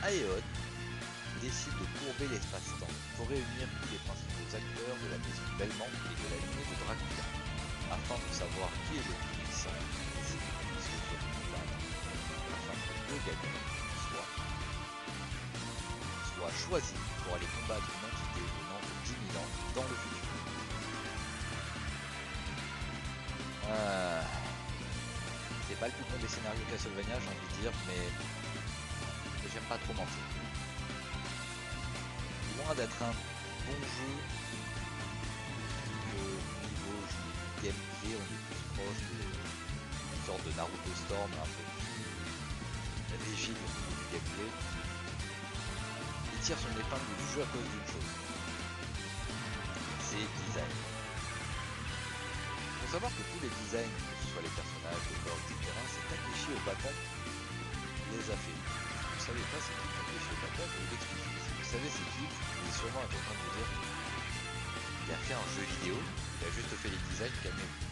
Aeon 0.03 0.41
décide 1.41 1.75
de 1.75 1.87
courber 1.99 2.27
l'espace-temps 2.31 2.95
pour 3.17 3.27
réunir 3.27 3.67
tous 3.83 3.91
les 3.91 3.99
principaux 4.07 4.47
acteurs 4.55 4.95
de 4.95 5.07
la 5.11 5.19
maison 5.19 5.43
Belmont 5.59 5.91
et 5.91 6.15
de 6.15 6.27
la 6.31 6.39
lignée 6.39 6.67
de 6.71 6.75
Dracula, 6.87 7.25
afin 7.91 8.15
de 8.15 8.31
savoir 8.31 8.69
qui 8.87 8.95
est 8.95 9.03
le 9.03 9.15
plus 9.27 9.43
puissant 9.43 10.08
soit, 16.35 16.51
choisi 16.69 16.93
pour 17.23 17.35
aller 17.35 17.47
combattre 17.59 17.87
une 17.89 18.05
entité 18.07 18.39
venant 18.39 18.79
de 18.79 18.91
10 19.05 19.11
000 19.33 19.43
ans 19.43 19.49
dans 19.75 19.83
le 19.83 19.95
futur. 19.95 20.19
Euh, 23.69 24.21
c'est 25.67 25.79
pas 25.79 25.87
le 25.87 25.93
plus 25.93 26.03
bon 26.05 26.17
des 26.21 26.27
scénarios 26.27 26.65
Castlevania, 26.71 27.19
j'ai 27.19 27.27
envie 27.27 27.49
de 27.55 27.61
dire, 27.61 27.73
mais 27.87 28.03
j'aime 29.53 29.63
pas 29.63 29.77
trop 29.77 29.93
mentir. 29.93 30.25
Loin 32.57 32.73
d'être 32.75 33.03
un 33.03 33.13
bon 33.67 33.79
jeu, 33.83 34.13
au 36.17 36.33
niveau 36.67 36.99
gameplay, 37.61 38.15
on 38.15 38.23
est 38.23 38.43
plus 38.47 38.63
proche 38.73 39.03
de 39.11 39.39
sorte 40.25 40.43
de 40.45 40.51
Naruto 40.55 40.91
Storm 41.05 41.31
un 41.33 41.45
peu 41.45 41.68
du 43.19 44.05
gameplay. 44.11 44.49
Il 46.33 46.39
tire 46.39 46.57
son 46.57 46.71
épingle 46.71 47.13
du 47.19 47.25
jeu 47.35 47.41
à 47.43 47.49
cause 47.51 47.67
d'une 47.67 47.87
chose. 47.87 48.11
C'est 50.07 50.27
design. 50.47 50.73
Faut 52.79 52.91
savoir 52.95 53.11
que 53.11 53.23
tous 53.27 53.41
les 53.43 53.51
designs, 53.63 53.91
que 53.91 54.15
ce 54.23 54.27
soit 54.33 54.43
les 54.43 54.55
personnages, 54.55 55.05
les 55.11 55.19
corps, 55.27 55.39
etc., 55.45 55.61
c'est 55.91 56.05
Takeshi 56.09 56.49
Obata 56.57 56.89
qui 56.89 58.07
les 58.15 58.27
a 58.31 58.37
fait. 58.39 58.59
Vous 58.59 59.19
ne 59.19 59.25
savez 59.29 59.45
pas 59.51 59.61
c'est 59.61 59.77
qui 59.77 59.87
Takeshi 59.93 60.31
Obata, 60.33 60.63
je 60.63 60.75
vous 60.79 60.89
l'expliquer. 60.89 61.37
Si 61.43 61.49
vous 61.53 61.69
savez 61.69 61.89
c'est 61.91 62.09
qui, 62.17 62.25
vous 62.25 62.65
est 62.65 62.77
sûrement 62.79 63.03
en 63.03 63.09
train 63.09 63.35
de 63.35 63.43
vous 63.45 63.53
dire 63.59 63.69
il 65.09 65.13
a 65.13 65.17
fait 65.25 65.33
un 65.33 65.49
jeu 65.57 65.65
vidéo, 65.65 65.97
il 65.97 66.41
a 66.45 66.51
juste 66.53 66.69
fait 66.69 66.89
les 66.93 67.01
designs, 67.09 67.37
calmez-vous. 67.41 67.89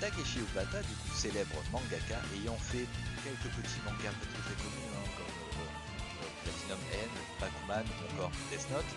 Takeshi 0.00 0.40
Obata, 0.40 0.80
du 0.80 0.94
coup 0.96 1.12
célèbre 1.12 1.60
mangaka, 1.72 2.20
ayant 2.36 2.56
fait 2.56 2.88
quelques 3.24 3.52
petits 3.52 3.80
mangas 3.84 4.16
un 4.16 4.40
très 4.40 4.56
connus, 4.56 4.88
hein, 4.96 5.08
comme 5.16 5.28
euh, 5.28 5.68
euh, 5.68 6.30
Platinum 6.40 6.80
End, 6.96 7.14
Bakuman 7.36 7.84
ou 7.84 8.04
encore 8.16 8.32
Death 8.48 8.66
Note, 8.72 8.92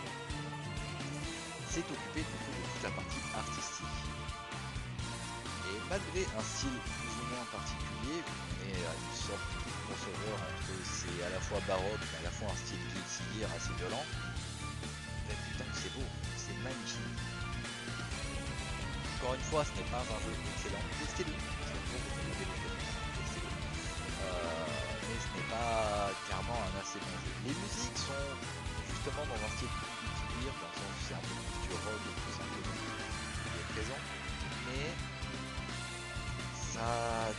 s'est 1.67 1.83
occupé 1.83 2.21
de 2.23 2.37
toute 2.39 2.83
la 2.83 2.91
partie 2.95 3.23
artistique. 3.35 3.99
Et 5.67 5.77
malgré 5.91 6.23
un 6.23 6.45
style 6.55 6.79
plus 6.79 7.15
ou 7.19 7.25
moins 7.35 7.47
particulier, 7.51 8.23
est 8.63 8.83
à 8.87 8.93
une 8.95 9.17
sorte 9.19 9.49
de 9.59 9.71
crossover 9.91 10.31
entre 10.39 10.71
c'est 10.87 11.19
à 11.19 11.29
la 11.29 11.41
fois 11.43 11.59
baroque 11.67 11.99
mais 11.99 12.19
à 12.23 12.31
la 12.31 12.33
fois 12.33 12.47
un 12.47 12.59
style 12.63 12.79
Guilty 12.95 13.43
assez 13.43 13.75
violent, 13.75 14.05
mais 15.27 15.35
putain 15.51 15.67
c'est 15.75 15.91
beau, 15.91 16.07
c'est 16.39 16.55
magnifique. 16.63 17.19
Encore 19.19 19.35
une 19.35 19.47
fois, 19.47 19.63
ce 19.63 19.71
n'est 19.79 19.87
pas 19.87 20.03
un 20.03 20.19
jeu 20.19 20.35
excellent, 20.35 20.83
testez-le. 20.99 21.31
Euh, 21.31 22.92
mais 25.03 25.17
ce 25.19 25.29
n'est 25.35 25.49
pas 25.51 26.09
clairement 26.25 26.59
un 26.63 26.73
assez 26.79 26.99
bon 26.99 27.15
jeu. 27.23 27.33
Les 27.45 27.55
musiques 27.55 27.99
sont 27.99 28.27
justement 28.89 29.25
dans 29.27 29.39
un 29.39 29.51
style 29.55 29.71
plus 29.73 29.91
multiplayer, 30.03 30.53
dans 30.53 30.71
le 30.71 30.77
sens 30.79 30.93
c'est 31.03 31.17
un 31.17 31.23
peu 31.23 31.35
plus 31.35 31.59
du 31.63 31.75
rock 31.75 32.03
tout 32.03 32.35
simplement 32.35 32.77
qui 32.77 33.57
est 33.59 33.69
présent, 33.75 34.01
mais 34.67 34.85
ça 36.73 36.87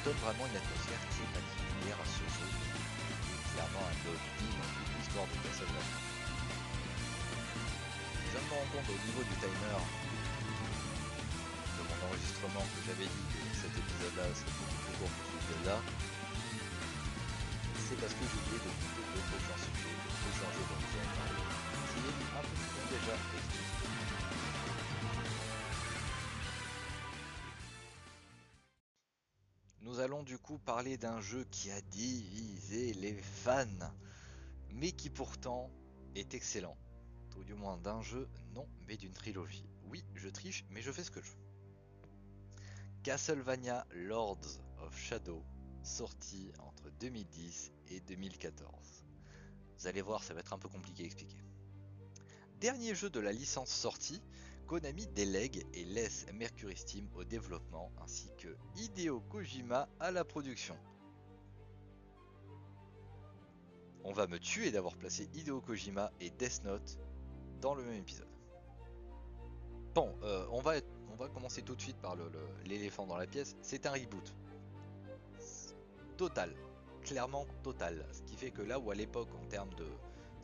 donne 0.04 0.20
vraiment 0.22 0.46
une 0.46 0.58
atmosphère 0.60 1.02
très 1.10 1.28
particulière 1.34 1.98
à 1.98 2.06
ce 2.06 2.22
jeu, 2.22 2.48
qui 2.54 3.34
est 3.34 3.44
clairement 3.54 3.82
un 3.82 3.96
ovni 4.06 4.48
dans 4.54 4.70
toute 4.78 4.90
l'histoire 4.94 5.26
de 5.26 5.36
Castlevania. 5.42 6.14
Je 8.34 8.38
me 8.38 8.50
rendre 8.50 8.70
compte 8.74 8.90
au 8.90 8.98
niveau 9.06 9.22
du 9.22 9.34
timer 9.38 9.78
de 11.74 11.82
mon 11.86 11.98
enregistrement 12.06 12.66
que 12.66 12.80
j'avais 12.86 13.06
dit 13.06 13.26
que 13.30 13.42
cet 13.54 13.74
épisode-là 13.78 14.26
serait 14.34 14.54
beaucoup 14.58 14.74
plus 14.74 14.94
court 14.98 15.14
que 15.14 15.38
celui-là. 15.54 15.78
C'est 17.88 18.00
parce 18.00 18.14
que 18.14 18.20
j'ai 18.20 18.38
oublié 18.40 18.58
de 18.58 18.70
est 22.06 22.30
un 22.34 22.42
peu 22.42 22.56
déjà. 22.90 23.14
Nous 29.82 30.00
allons 30.00 30.22
du 30.22 30.38
coup 30.38 30.58
parler 30.58 30.96
d'un 30.96 31.20
jeu 31.20 31.44
qui 31.50 31.70
a 31.70 31.80
divisé 31.82 32.94
les 32.94 33.14
fans, 33.14 33.66
mais 34.70 34.92
qui 34.92 35.10
pourtant 35.10 35.70
est 36.14 36.32
excellent. 36.34 36.76
Ou 37.36 37.44
du 37.44 37.54
moins 37.54 37.76
d'un 37.76 38.00
jeu, 38.00 38.28
non, 38.54 38.66
mais 38.88 38.96
d'une 38.96 39.12
trilogie. 39.12 39.68
Oui, 39.84 40.02
je 40.14 40.28
triche, 40.28 40.64
mais 40.70 40.80
je 40.80 40.90
fais 40.90 41.04
ce 41.04 41.10
que 41.10 41.20
je 41.20 41.30
veux. 41.30 41.44
Castlevania 43.02 43.86
Lords 43.90 44.60
of 44.80 44.98
Shadow, 44.98 45.44
sorti 45.84 46.52
entre 46.58 46.90
2010 47.00 47.72
et 47.90 48.00
2014. 48.00 49.04
Vous 49.78 49.86
allez 49.86 50.02
voir, 50.02 50.22
ça 50.22 50.34
va 50.34 50.40
être 50.40 50.52
un 50.52 50.58
peu 50.58 50.68
compliqué 50.68 51.02
à 51.02 51.06
expliquer. 51.06 51.38
Dernier 52.60 52.94
jeu 52.94 53.10
de 53.10 53.20
la 53.20 53.32
licence 53.32 53.70
sortie, 53.70 54.22
Konami 54.66 55.06
délègue 55.08 55.66
et 55.74 55.84
laisse 55.84 56.26
Mercury 56.32 56.76
Steam 56.76 57.08
au 57.14 57.24
développement 57.24 57.92
ainsi 58.02 58.30
que 58.38 58.56
Hideo 58.76 59.20
Kojima 59.20 59.88
à 60.00 60.10
la 60.10 60.24
production. 60.24 60.76
On 64.04 64.12
va 64.12 64.26
me 64.26 64.38
tuer 64.38 64.70
d'avoir 64.70 64.96
placé 64.96 65.28
Hideo 65.34 65.60
Kojima 65.60 66.10
et 66.20 66.30
Death 66.30 66.62
Note 66.64 66.98
dans 67.60 67.74
le 67.74 67.84
même 67.84 68.00
épisode. 68.00 68.28
Bon, 69.94 70.14
euh, 70.22 70.46
on, 70.50 70.60
va 70.60 70.74
on 71.10 71.16
va 71.16 71.28
commencer 71.28 71.62
tout 71.62 71.76
de 71.76 71.80
suite 71.80 71.96
par 71.98 72.16
l'éléphant 72.64 73.06
dans 73.06 73.16
la 73.16 73.26
pièce. 73.26 73.56
C'est 73.62 73.86
un 73.86 73.92
reboot. 73.92 74.34
Total. 76.16 76.54
Clairement 77.02 77.46
total. 77.62 78.06
Ce 78.12 78.22
qui 78.22 78.36
fait 78.36 78.50
que 78.50 78.62
là 78.62 78.78
où 78.78 78.90
à 78.90 78.94
l'époque, 78.94 79.28
en 79.34 79.46
termes 79.46 79.74
de, 79.74 79.86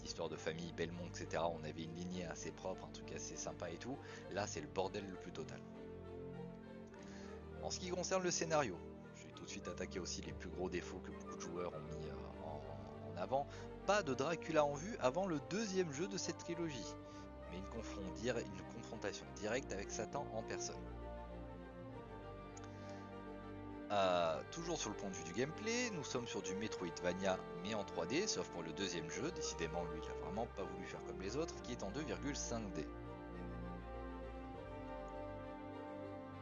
histoire 0.04 0.28
de 0.28 0.36
famille, 0.36 0.72
Belmont, 0.72 1.06
etc. 1.06 1.42
On 1.44 1.62
avait 1.64 1.84
une 1.84 1.94
lignée 1.94 2.24
assez 2.26 2.50
propre, 2.50 2.84
un 2.86 2.92
truc 2.92 3.12
assez 3.12 3.36
sympa 3.36 3.70
et 3.70 3.76
tout. 3.76 3.96
Là, 4.32 4.46
c'est 4.46 4.60
le 4.60 4.66
bordel 4.66 5.04
le 5.08 5.16
plus 5.16 5.32
total. 5.32 5.60
En 7.62 7.70
ce 7.70 7.78
qui 7.78 7.90
concerne 7.90 8.22
le 8.22 8.30
scénario, 8.30 8.76
je 9.14 9.26
vais 9.26 9.32
tout 9.32 9.44
de 9.44 9.48
suite 9.48 9.68
attaquer 9.68 10.00
aussi 10.00 10.22
les 10.22 10.32
plus 10.32 10.48
gros 10.48 10.68
défauts 10.68 10.98
que 10.98 11.10
beaucoup 11.10 11.36
de 11.36 11.40
joueurs 11.40 11.72
ont 11.74 11.98
mis 11.98 12.08
euh, 12.08 13.14
en, 13.14 13.16
avant. 13.16 13.46
Pas 13.86 14.02
de 14.02 14.14
Dracula 14.14 14.64
en 14.64 14.74
vue 14.74 14.96
avant 15.00 15.26
le 15.26 15.40
deuxième 15.50 15.92
jeu 15.92 16.08
de 16.08 16.16
cette 16.16 16.38
trilogie, 16.38 16.94
mais 17.50 17.58
une, 17.58 17.64
une 17.64 18.74
confrontation 18.74 19.26
directe 19.36 19.72
avec 19.72 19.90
Satan 19.90 20.26
en 20.34 20.42
personne. 20.42 20.76
Euh, 23.90 24.40
toujours 24.52 24.78
sur 24.78 24.90
le 24.90 24.97
point 24.97 25.11
de 25.11 25.14
vue 25.16 25.25
du 25.25 25.32
gameplay, 25.32 25.90
nous 25.94 26.04
sommes 26.04 26.28
sur 26.28 26.42
du 26.42 26.54
Metroidvania 26.54 27.37
mais 27.64 27.75
en 27.75 27.82
3D, 27.82 28.28
sauf 28.28 28.49
pour 28.50 28.62
le 28.62 28.73
deuxième 28.73 29.11
jeu, 29.11 29.32
décidément 29.32 29.82
lui 29.87 30.00
il 30.00 30.09
a 30.09 30.14
vraiment 30.25 30.47
pas 30.47 30.62
voulu 30.62 30.87
faire 30.87 31.02
comme 31.04 31.20
les 31.20 31.37
autres, 31.37 31.61
qui 31.62 31.73
est 31.73 31.82
en 31.82 31.90
2,5D. 31.90 32.86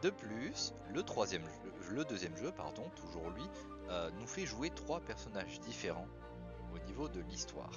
De 0.03 0.11
plus, 0.11 0.73
le, 0.93 1.01
deuxième 2.05 2.37
jeu, 2.37 2.51
pardon, 2.51 2.89
toujours 2.95 3.31
lui, 3.31 3.43
euh, 3.89 4.11
nous 4.19 4.27
fait 4.27 4.45
jouer 4.45 4.69
trois 4.69 4.99
personnages 4.99 5.59
différents 5.61 6.07
au 6.73 6.77
niveau 6.85 7.09
de 7.09 7.19
l'histoire. 7.21 7.71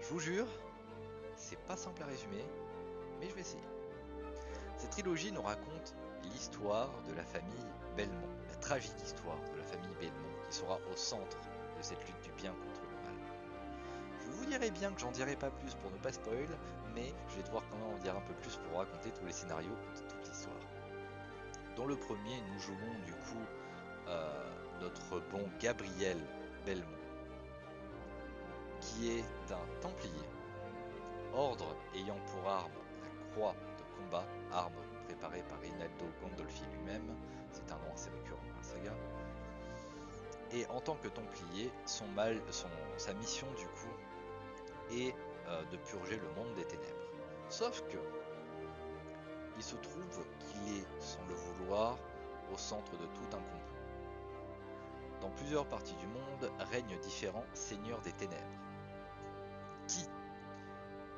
Je 0.00 0.08
vous 0.08 0.18
jure, 0.18 0.46
c'est 1.36 1.60
pas 1.66 1.76
simple 1.76 2.02
à 2.02 2.06
résumer, 2.06 2.44
mais 3.20 3.28
je 3.28 3.34
vais 3.34 3.42
essayer. 3.42 3.62
Cette 4.78 4.90
trilogie 4.90 5.30
nous 5.30 5.42
raconte 5.42 5.94
l'histoire 6.38 6.88
de 7.08 7.14
la 7.14 7.24
famille 7.24 7.66
Belmont, 7.96 8.28
la 8.48 8.54
tragique 8.60 8.94
histoire 9.02 9.38
de 9.52 9.58
la 9.58 9.64
famille 9.64 9.96
Belmont 9.98 10.36
qui 10.48 10.56
sera 10.56 10.78
au 10.92 10.96
centre 10.96 11.36
de 11.36 11.82
cette 11.82 11.98
lutte 12.06 12.22
du 12.22 12.30
bien 12.40 12.52
contre 12.52 12.80
le 12.82 12.96
mal. 13.02 13.18
Je 14.20 14.30
vous 14.30 14.46
dirai 14.46 14.70
bien 14.70 14.92
que 14.92 15.00
j'en 15.00 15.10
dirai 15.10 15.34
pas 15.34 15.50
plus 15.50 15.74
pour 15.74 15.90
ne 15.90 15.96
pas 15.96 16.12
spoil, 16.12 16.46
mais 16.94 17.12
je 17.28 17.36
vais 17.38 17.42
devoir 17.42 17.64
quand 17.68 17.76
même 17.78 17.92
en 17.96 17.98
dire 17.98 18.16
un 18.16 18.20
peu 18.20 18.34
plus 18.34 18.56
pour 18.56 18.78
raconter 18.78 19.10
tous 19.10 19.26
les 19.26 19.32
scénarios 19.32 19.74
de 19.96 20.00
toute 20.08 20.28
l'histoire. 20.28 20.54
Dans 21.74 21.86
le 21.86 21.96
premier, 21.96 22.40
nous 22.52 22.60
jouons 22.60 22.94
du 23.04 23.14
coup 23.14 23.44
euh, 24.06 24.50
notre 24.80 25.18
bon 25.30 25.44
Gabriel 25.58 26.18
Belmont, 26.64 26.86
qui 28.80 29.10
est 29.10 29.24
un 29.50 29.80
templier, 29.80 30.28
ordre 31.34 31.74
ayant 31.96 32.20
pour 32.30 32.48
arme 32.48 32.70
la 33.02 33.34
croix 33.34 33.56
de 33.76 33.82
combat, 33.96 34.24
arme 34.52 34.87
préparé 35.18 35.42
par 35.48 35.60
Rinaldo 35.60 36.06
Gandolfi 36.22 36.62
lui-même, 36.72 37.14
c'est 37.50 37.70
un 37.72 37.76
nom 37.76 37.92
assez 37.92 38.10
récurrent 38.10 38.40
dans 38.48 38.56
la 38.56 38.62
saga. 38.62 38.92
Et 40.52 40.66
en 40.66 40.80
tant 40.80 40.94
que 40.96 41.08
Templier, 41.08 41.70
son 41.86 42.06
mal, 42.08 42.40
son, 42.50 42.68
sa 42.96 43.12
mission 43.14 43.46
du 43.58 43.66
coup 43.66 44.92
est 44.92 45.14
euh, 45.48 45.64
de 45.70 45.76
purger 45.78 46.16
le 46.16 46.28
monde 46.36 46.54
des 46.54 46.64
ténèbres. 46.64 46.86
Sauf 47.48 47.82
que 47.88 47.98
il 49.56 49.62
se 49.62 49.74
trouve 49.76 50.24
qu'il 50.38 50.76
est, 50.76 50.86
sans 51.00 51.24
le 51.28 51.34
vouloir, 51.34 51.98
au 52.52 52.56
centre 52.56 52.92
de 52.92 53.06
tout 53.06 53.36
un 53.36 53.40
complot. 53.40 53.74
Dans 55.20 55.30
plusieurs 55.30 55.66
parties 55.66 55.96
du 55.96 56.06
monde 56.06 56.52
règnent 56.70 56.98
différents 57.00 57.44
seigneurs 57.54 58.00
des 58.02 58.12
ténèbres, 58.12 58.58
qui 59.88 60.06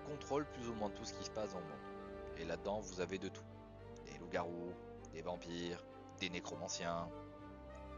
contrôlent 0.09 0.47
plus 0.47 0.71
ou 0.71 0.75
moins 0.75 0.89
tout 0.89 1.05
ce 1.05 1.13
qui 1.13 1.25
se 1.25 1.31
passe 1.31 1.53
dans 1.53 1.59
le 1.59 1.67
monde. 1.67 2.39
Et 2.39 2.45
là-dedans, 2.47 2.81
vous 2.81 3.03
avez 3.03 3.19
de 3.19 3.29
tout 3.29 3.43
loups-garous, 4.31 4.73
des 5.13 5.23
vampires, 5.23 5.85
des 6.21 6.31
nécromanciens. 6.31 7.09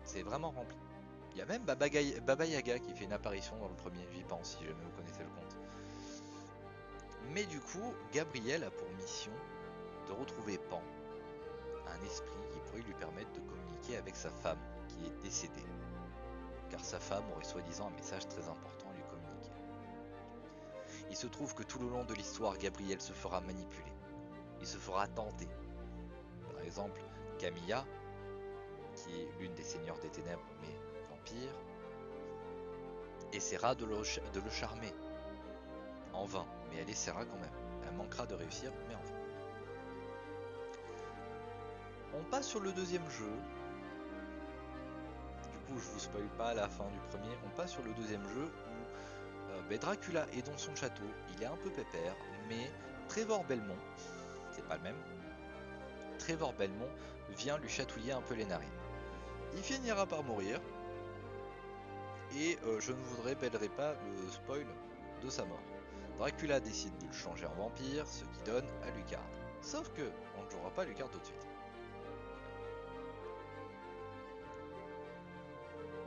C'est 0.05 0.23
vraiment 0.23 0.51
rempli. 0.51 0.77
Il 1.33 1.39
y 1.39 1.43
a 1.43 1.47
même 1.47 1.63
Baba, 1.65 1.87
Yaga 1.87 2.79
qui 2.79 2.93
fait 2.95 3.05
une 3.05 3.13
apparition 3.13 3.57
dans 3.59 3.69
le 3.69 3.75
premier, 3.75 4.07
j'y 4.13 4.23
pense 4.25 4.57
si 4.57 4.65
jamais 4.65 4.83
vous 4.83 4.97
connaissez 4.97 5.23
le 5.23 5.31
conte. 5.31 5.57
Mais 7.33 7.45
du 7.45 7.61
coup, 7.61 7.95
Gabriel 8.13 8.65
a 8.65 8.71
pour 8.71 8.89
mission 8.99 9.33
de 10.09 10.13
retrouver 10.13 10.59
Pan, 10.59 10.83
un 11.89 12.05
esprit 12.05 12.29
qui 12.53 12.59
pourrait 12.61 12.83
lui 12.83 12.95
permettre 12.95 13.33
de 13.33 13.41
communiquer 13.41 13.97
avec 13.97 14.17
sa 14.17 14.31
femme 14.31 14.59
qui 14.89 15.07
est 15.07 15.23
décédée. 15.23 15.65
Car 16.71 16.85
sa 16.85 16.99
femme 16.99 17.25
aurait 17.35 17.45
soi-disant 17.45 17.89
un 17.89 17.97
message 17.97 18.27
très 18.29 18.43
important 18.49 18.91
à 18.91 18.95
lui 18.95 19.05
communiquer. 19.05 19.51
Il 21.11 21.17
se 21.17 21.27
trouve 21.27 21.55
que 21.55 21.63
tout 21.63 21.79
le 21.79 21.89
long 21.89 22.05
de 22.05 22.15
l'histoire, 22.15 22.57
Gabriel 22.59 23.01
se 23.01 23.13
fera 23.13 23.41
manipuler. 23.41 23.93
Il 24.61 24.67
se 24.67 24.79
fera 24.79 25.07
tenter 25.07 25.49
Camilla, 27.39 27.85
qui 28.95 29.11
est 29.21 29.29
l'une 29.41 29.53
des 29.55 29.63
seigneurs 29.63 29.99
des 29.99 30.09
ténèbres 30.09 30.43
mais 30.61 30.75
vampire, 31.11 31.53
essaiera 33.33 33.75
de 33.75 33.85
le, 33.85 34.03
charmer. 34.51 34.93
En 36.13 36.25
vain, 36.27 36.47
mais 36.71 36.79
elle 36.79 36.91
essaiera 36.91 37.25
quand 37.25 37.39
même. 37.39 37.51
Elle 37.87 37.97
manquera 37.97 38.27
de 38.27 38.35
réussir, 38.35 38.71
mais 38.89 38.95
en 38.95 38.99
vain. 38.99 39.19
On 42.15 42.25
passe 42.25 42.47
sur 42.47 42.61
le 42.61 42.73
deuxième 42.73 43.09
jeu. 43.11 43.33
Du 45.53 45.59
coup, 45.67 45.79
je 45.79 45.93
vous 45.93 45.99
spoil 45.99 46.29
pas 46.37 46.53
la 46.53 46.69
fin 46.69 46.89
du 46.89 46.99
premier. 47.11 47.35
On 47.47 47.57
passe 47.57 47.73
sur 47.73 47.83
le 47.83 47.93
deuxième 47.95 48.27
jeu 48.29 48.45
où 48.45 49.53
euh, 49.53 49.63
ben, 49.71 49.79
Dracula 49.79 50.27
est 50.35 50.47
dans 50.47 50.59
son 50.59 50.75
château. 50.75 51.09
Il 51.35 51.43
est 51.43 51.47
un 51.47 51.57
peu 51.57 51.71
pépère, 51.71 52.15
mais 52.49 52.71
Trevor 53.09 53.45
Belmont, 53.45 53.79
c'est 54.51 54.67
pas 54.69 54.77
le 54.77 54.83
même, 54.83 54.97
Trevor 56.23 56.53
Belmont 56.53 56.89
vient 57.31 57.59
lui 57.59 57.69
chatouiller 57.69 58.13
un 58.13 58.21
peu 58.21 58.35
les 58.35 58.45
narines. 58.45 58.69
Il 59.57 59.63
finira 59.63 60.07
par 60.07 60.23
mourir, 60.23 60.61
et 62.37 62.57
euh, 62.65 62.79
je 62.79 62.93
ne 62.93 63.03
vous 63.03 63.23
révélerai 63.23 63.69
pas 63.69 63.95
le 63.95 64.31
spoil 64.31 64.67
de 65.21 65.29
sa 65.29 65.45
mort. 65.45 65.59
Dracula 66.19 66.61
décide 66.61 66.97
de 66.99 67.07
le 67.07 67.13
changer 67.13 67.45
en 67.47 67.55
vampire, 67.55 68.07
ce 68.07 68.23
qui 68.23 68.41
donne 68.47 68.65
à 68.85 68.97
Lucard. 68.97 69.27
Sauf 69.63 69.93
que 69.95 70.13
on 70.39 70.45
ne 70.45 70.51
jouera 70.51 70.71
pas 70.71 70.85
Lucard 70.85 71.11
tout 71.11 71.19
de 71.19 71.25
suite. 71.25 71.47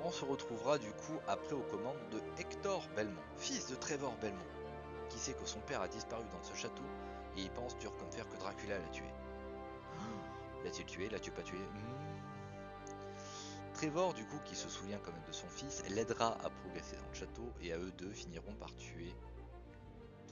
On 0.06 0.12
se 0.12 0.24
retrouvera 0.24 0.78
du 0.78 0.92
coup 0.92 1.20
après 1.28 1.54
aux 1.54 1.68
commandes 1.72 2.10
de 2.12 2.22
Hector 2.40 2.88
Belmont, 2.96 3.20
fils 3.38 3.68
de 3.68 3.76
Trevor 3.76 4.16
Belmont, 4.22 4.40
qui 5.10 5.20
sait 5.20 5.34
que 5.34 5.46
son 5.46 5.60
père 5.60 5.82
a 5.82 5.90
disparu 5.90 6.24
dans 6.32 6.44
ce 6.44 6.56
château 6.56 6.84
et 7.36 7.42
il 7.42 7.52
pense 7.52 7.78
dur 7.80 7.92
comme 7.98 8.12
fer 8.14 8.26
que 8.30 8.38
Dracula 8.38 8.80
l'a 8.80 8.88
tué. 8.94 9.04
L'as-tu 10.66 10.84
tué 10.84 11.10
L'as-tu 11.10 11.30
pas 11.30 11.44
tué 11.44 11.60
hmm. 11.60 12.06
Trevor, 13.76 14.16
du 14.16 14.26
coup, 14.26 14.40
qui 14.46 14.56
se 14.56 14.68
souvient 14.68 14.98
quand 14.98 15.12
même 15.12 15.28
de 15.28 15.32
son 15.32 15.48
fils, 15.48 15.84
l'aidera 15.90 16.38
à 16.44 16.50
progresser 16.50 16.96
dans 16.96 17.08
le 17.08 17.14
château 17.14 17.54
et 17.62 17.72
à 17.72 17.78
eux 17.78 17.92
deux 17.92 18.12
finiront 18.12 18.56
par 18.56 18.76
tuer, 18.78 19.14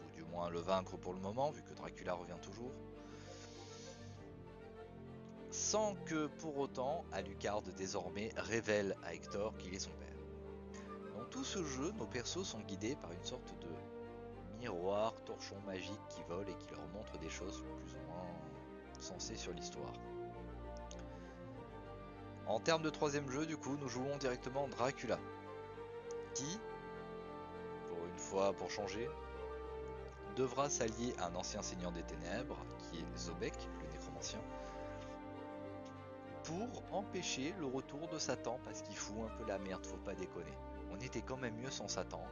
ou 0.01 0.15
du 0.15 0.23
moins 0.23 0.49
le 0.49 0.59
vaincre 0.59 0.97
pour 0.97 1.13
le 1.13 1.19
moment, 1.19 1.51
vu 1.51 1.61
que 1.61 1.73
Dracula 1.75 2.15
revient 2.15 2.39
toujours. 2.41 2.71
Sans 5.51 5.93
que 6.05 6.25
pour 6.25 6.57
autant 6.57 7.05
Alucard 7.11 7.61
désormais 7.77 8.31
révèle 8.35 8.95
à 9.03 9.13
Hector 9.13 9.55
qu'il 9.57 9.75
est 9.75 9.79
son 9.79 9.91
père. 9.91 10.07
Dans 11.15 11.25
tout 11.25 11.43
ce 11.43 11.63
jeu, 11.63 11.91
nos 11.91 12.07
persos 12.07 12.43
sont 12.43 12.61
guidés 12.61 12.95
par 12.95 13.11
une 13.11 13.23
sorte 13.23 13.53
de 13.59 14.57
miroir, 14.57 15.13
torchon 15.25 15.59
magique 15.67 16.01
qui 16.09 16.23
vole 16.23 16.49
et 16.49 16.55
qui 16.55 16.71
leur 16.71 16.87
montre 16.87 17.19
des 17.19 17.29
choses 17.29 17.63
plus 17.77 17.93
ou 17.93 17.99
moins 18.07 18.25
sensées 18.99 19.35
sur 19.35 19.53
l'histoire. 19.53 19.93
En 22.47 22.59
termes 22.59 22.81
de 22.81 22.89
troisième 22.89 23.29
jeu, 23.29 23.45
du 23.45 23.55
coup, 23.55 23.77
nous 23.79 23.87
jouons 23.87 24.17
directement 24.17 24.67
Dracula, 24.67 25.17
qui, 26.33 26.59
pour 27.87 28.05
une 28.05 28.19
fois 28.19 28.53
pour 28.53 28.69
changer, 28.69 29.09
devra 30.35 30.69
s'allier 30.69 31.13
à 31.19 31.27
un 31.27 31.35
ancien 31.35 31.61
seigneur 31.61 31.91
des 31.91 32.03
ténèbres, 32.03 32.57
qui 32.79 32.99
est 32.99 33.17
Zobek, 33.17 33.53
le 33.81 33.91
nécromancien, 33.93 34.39
pour 36.43 36.83
empêcher 36.91 37.53
le 37.59 37.65
retour 37.65 38.07
de 38.09 38.17
Satan, 38.17 38.59
parce 38.65 38.81
qu'il 38.81 38.97
fout 38.97 39.15
un 39.23 39.37
peu 39.37 39.47
la 39.47 39.57
merde, 39.57 39.85
faut 39.85 39.95
pas 39.97 40.15
déconner. 40.15 40.57
On 40.91 40.99
était 40.99 41.21
quand 41.21 41.37
même 41.37 41.55
mieux 41.55 41.71
sans 41.71 41.87
Satan. 41.87 42.23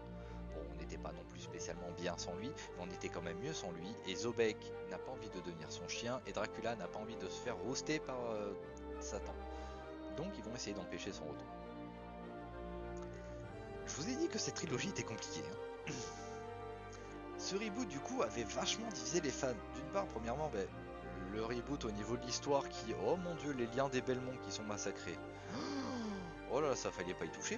On 0.53 0.75
n'était 0.75 0.97
pas 0.97 1.13
non 1.13 1.23
plus 1.29 1.39
spécialement 1.39 1.89
bien 1.95 2.17
sans 2.17 2.35
lui, 2.35 2.49
mais 2.49 2.83
on 2.83 2.93
était 2.93 3.07
quand 3.07 3.21
même 3.21 3.39
mieux 3.39 3.53
sans 3.53 3.71
lui. 3.71 3.95
Et 4.07 4.15
Zobek 4.15 4.57
n'a 4.89 4.97
pas 4.97 5.13
envie 5.13 5.29
de 5.29 5.39
devenir 5.39 5.71
son 5.71 5.87
chien, 5.87 6.19
et 6.27 6.33
Dracula 6.33 6.75
n'a 6.75 6.87
pas 6.87 6.99
envie 6.99 7.15
de 7.15 7.29
se 7.29 7.39
faire 7.39 7.55
roaster 7.57 7.99
par 7.99 8.19
euh, 8.31 8.53
Satan. 8.99 9.33
Donc 10.17 10.27
ils 10.37 10.43
vont 10.43 10.53
essayer 10.55 10.75
d'empêcher 10.75 11.11
son 11.11 11.23
retour. 11.23 11.47
Je 13.85 13.95
vous 13.95 14.09
ai 14.09 14.15
dit 14.15 14.27
que 14.27 14.37
cette 14.37 14.55
trilogie 14.55 14.89
était 14.89 15.03
compliquée. 15.03 15.43
Hein. 15.51 15.91
Ce 17.37 17.55
reboot 17.55 17.87
du 17.87 17.99
coup 17.99 18.21
avait 18.21 18.43
vachement 18.43 18.87
divisé 18.93 19.19
les 19.19 19.31
fans. 19.31 19.47
D'une 19.75 19.91
part, 19.91 20.05
premièrement, 20.07 20.49
ben, 20.53 20.67
le 21.33 21.43
reboot 21.43 21.85
au 21.85 21.91
niveau 21.91 22.15
de 22.15 22.25
l'histoire 22.25 22.67
qui, 22.69 22.93
oh 23.05 23.15
mon 23.17 23.35
dieu, 23.35 23.51
les 23.51 23.65
liens 23.67 23.89
des 23.89 24.01
Belmont 24.01 24.37
qui 24.43 24.51
sont 24.51 24.63
massacrés. 24.63 25.17
Oh 26.53 26.59
là 26.59 26.67
là, 26.67 26.75
ça 26.75 26.91
fallait 26.91 27.13
pas 27.13 27.23
y 27.23 27.31
toucher. 27.31 27.57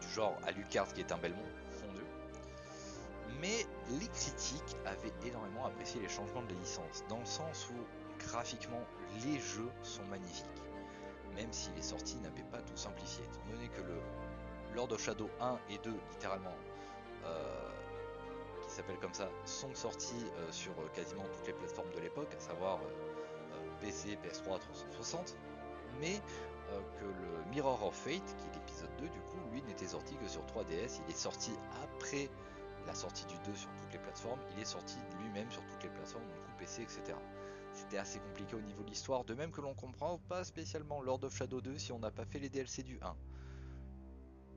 Du 0.00 0.08
genre 0.08 0.36
Alucard 0.44 0.92
qui 0.92 1.00
est 1.00 1.12
un 1.12 1.16
Belmont, 1.16 1.38
fondu. 1.70 2.02
Mais 3.40 3.64
les 4.00 4.08
critiques 4.08 4.76
avaient 4.84 5.12
énormément 5.24 5.66
apprécié 5.66 6.00
les 6.00 6.08
changements 6.08 6.42
de 6.42 6.52
la 6.52 6.58
licence, 6.58 7.04
dans 7.08 7.20
le 7.20 7.24
sens 7.24 7.68
où 7.70 8.01
graphiquement 8.28 8.82
les 9.24 9.38
jeux 9.38 9.70
sont 9.82 10.04
magnifiques. 10.04 10.46
Même 11.34 11.52
si 11.52 11.70
les 11.76 11.82
sorties 11.82 12.18
n'avaient 12.18 12.48
pas 12.50 12.60
tout 12.60 12.76
simplifié, 12.76 13.24
étant 13.24 13.54
donné 13.54 13.68
que 13.68 13.82
le 13.82 13.98
Lord 14.74 14.92
of 14.92 15.02
Shadow 15.02 15.30
1 15.40 15.58
et 15.70 15.78
2, 15.78 15.90
littéralement, 16.10 16.54
euh, 17.24 17.68
qui 18.62 18.70
s'appellent 18.70 18.98
comme 18.98 19.14
ça, 19.14 19.28
sont 19.44 19.74
sortis 19.74 20.26
euh, 20.36 20.52
sur 20.52 20.72
euh, 20.72 20.88
quasiment 20.94 21.24
toutes 21.32 21.46
les 21.46 21.52
plateformes 21.52 21.90
de 21.94 22.00
l'époque, 22.00 22.32
à 22.36 22.40
savoir 22.40 22.80
PC, 23.80 24.16
PS3, 24.24 24.60
360, 24.60 25.36
mais 26.00 26.20
que 26.98 27.04
le 27.04 27.50
Mirror 27.50 27.84
of 27.84 27.94
Fate, 27.94 28.24
qui 28.24 28.46
est 28.46 28.54
l'épisode 28.54 28.96
2, 28.98 29.08
du 29.08 29.20
coup, 29.20 29.36
lui 29.50 29.62
n'était 29.62 29.88
sorti 29.88 30.14
que 30.16 30.28
sur 30.28 30.42
3DS, 30.46 31.00
il 31.04 31.10
est 31.10 31.18
sorti 31.18 31.50
après 31.82 32.30
la 32.86 32.94
sortie 32.94 33.26
du 33.26 33.34
2 33.44 33.54
sur 33.54 33.68
toutes 33.70 33.92
les 33.92 33.98
plateformes, 33.98 34.40
il 34.54 34.62
est 34.62 34.66
sorti 34.66 34.96
lui-même 35.20 35.50
sur 35.50 35.62
toutes 35.66 35.82
les 35.82 35.88
plateformes, 35.90 36.24
coup 36.24 36.52
PC, 36.58 36.82
etc. 36.82 37.18
C'était 37.72 37.98
assez 37.98 38.20
compliqué 38.20 38.54
au 38.54 38.60
niveau 38.60 38.84
de 38.84 38.90
l'histoire, 38.90 39.24
de 39.24 39.34
même 39.34 39.50
que 39.50 39.60
l'on 39.60 39.74
comprend 39.74 40.18
pas 40.18 40.44
spécialement 40.44 41.00
Lord 41.00 41.24
of 41.24 41.36
Shadow 41.36 41.60
2 41.60 41.78
si 41.78 41.92
on 41.92 41.98
n'a 41.98 42.10
pas 42.10 42.26
fait 42.26 42.38
les 42.38 42.50
DLC 42.50 42.82
du 42.82 42.98
1. 43.00 43.16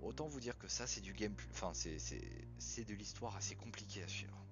Autant 0.02 0.28
vous 0.28 0.40
dire 0.40 0.58
que 0.58 0.68
ça 0.68 0.86
c'est 0.86 1.02
du 1.02 1.14
gameplay, 1.14 1.48
enfin 1.52 1.72
c'est 1.74 2.84
de 2.84 2.94
l'histoire 2.94 3.36
assez 3.36 3.56
compliquée 3.56 4.04
à 4.04 4.08
suivre. 4.08 4.46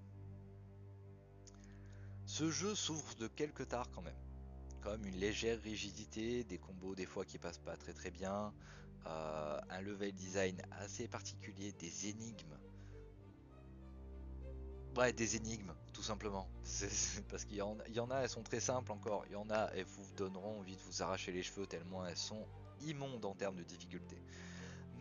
Ce 2.25 2.49
jeu 2.49 2.73
souffre 2.73 3.15
de 3.15 3.27
quelques 3.27 3.67
tares 3.67 3.91
quand 3.91 4.01
même, 4.01 4.17
comme 4.81 5.05
une 5.05 5.17
légère 5.17 5.61
rigidité, 5.61 6.43
des 6.45 6.57
combos 6.57 6.95
des 6.95 7.05
fois 7.05 7.25
qui 7.25 7.37
passent 7.37 7.59
pas 7.59 7.75
très 7.75 7.93
très 7.93 8.11
bien, 8.11 8.53
euh, 9.05 9.59
un 9.69 9.81
level 9.81 10.13
design 10.13 10.61
assez 10.71 11.07
particulier, 11.07 11.73
des 11.73 12.07
énigmes 12.07 12.57
Ouais, 14.95 15.11
des 15.11 15.35
énigmes, 15.35 15.73
tout 15.91 16.03
simplement. 16.03 16.47
parce 17.29 17.45
qu'il 17.45 17.57
y, 17.57 17.61
en 17.61 18.11
a, 18.11 18.19
elles 18.21 18.29
sont 18.29 18.43
très 18.43 18.59
simples 18.59 18.91
encore. 18.91 19.23
Il 19.27 19.33
y 19.33 19.35
en 19.35 19.49
a, 19.49 19.71
elles 19.75 19.85
vous 19.85 20.05
donneront 20.15 20.59
envie 20.59 20.75
de 20.75 20.81
vous 20.81 21.01
arracher 21.01 21.31
les 21.31 21.41
cheveux 21.41 21.65
tellement 21.65 22.05
elles 22.05 22.17
sont 22.17 22.45
immondes 22.81 23.25
en 23.25 23.33
termes 23.33 23.55
de 23.55 23.63
difficulté. 23.63 24.21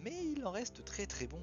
Mais 0.01 0.25
il 0.25 0.47
en 0.47 0.51
reste 0.51 0.85
très 0.85 1.07
très 1.07 1.27
bon. 1.27 1.43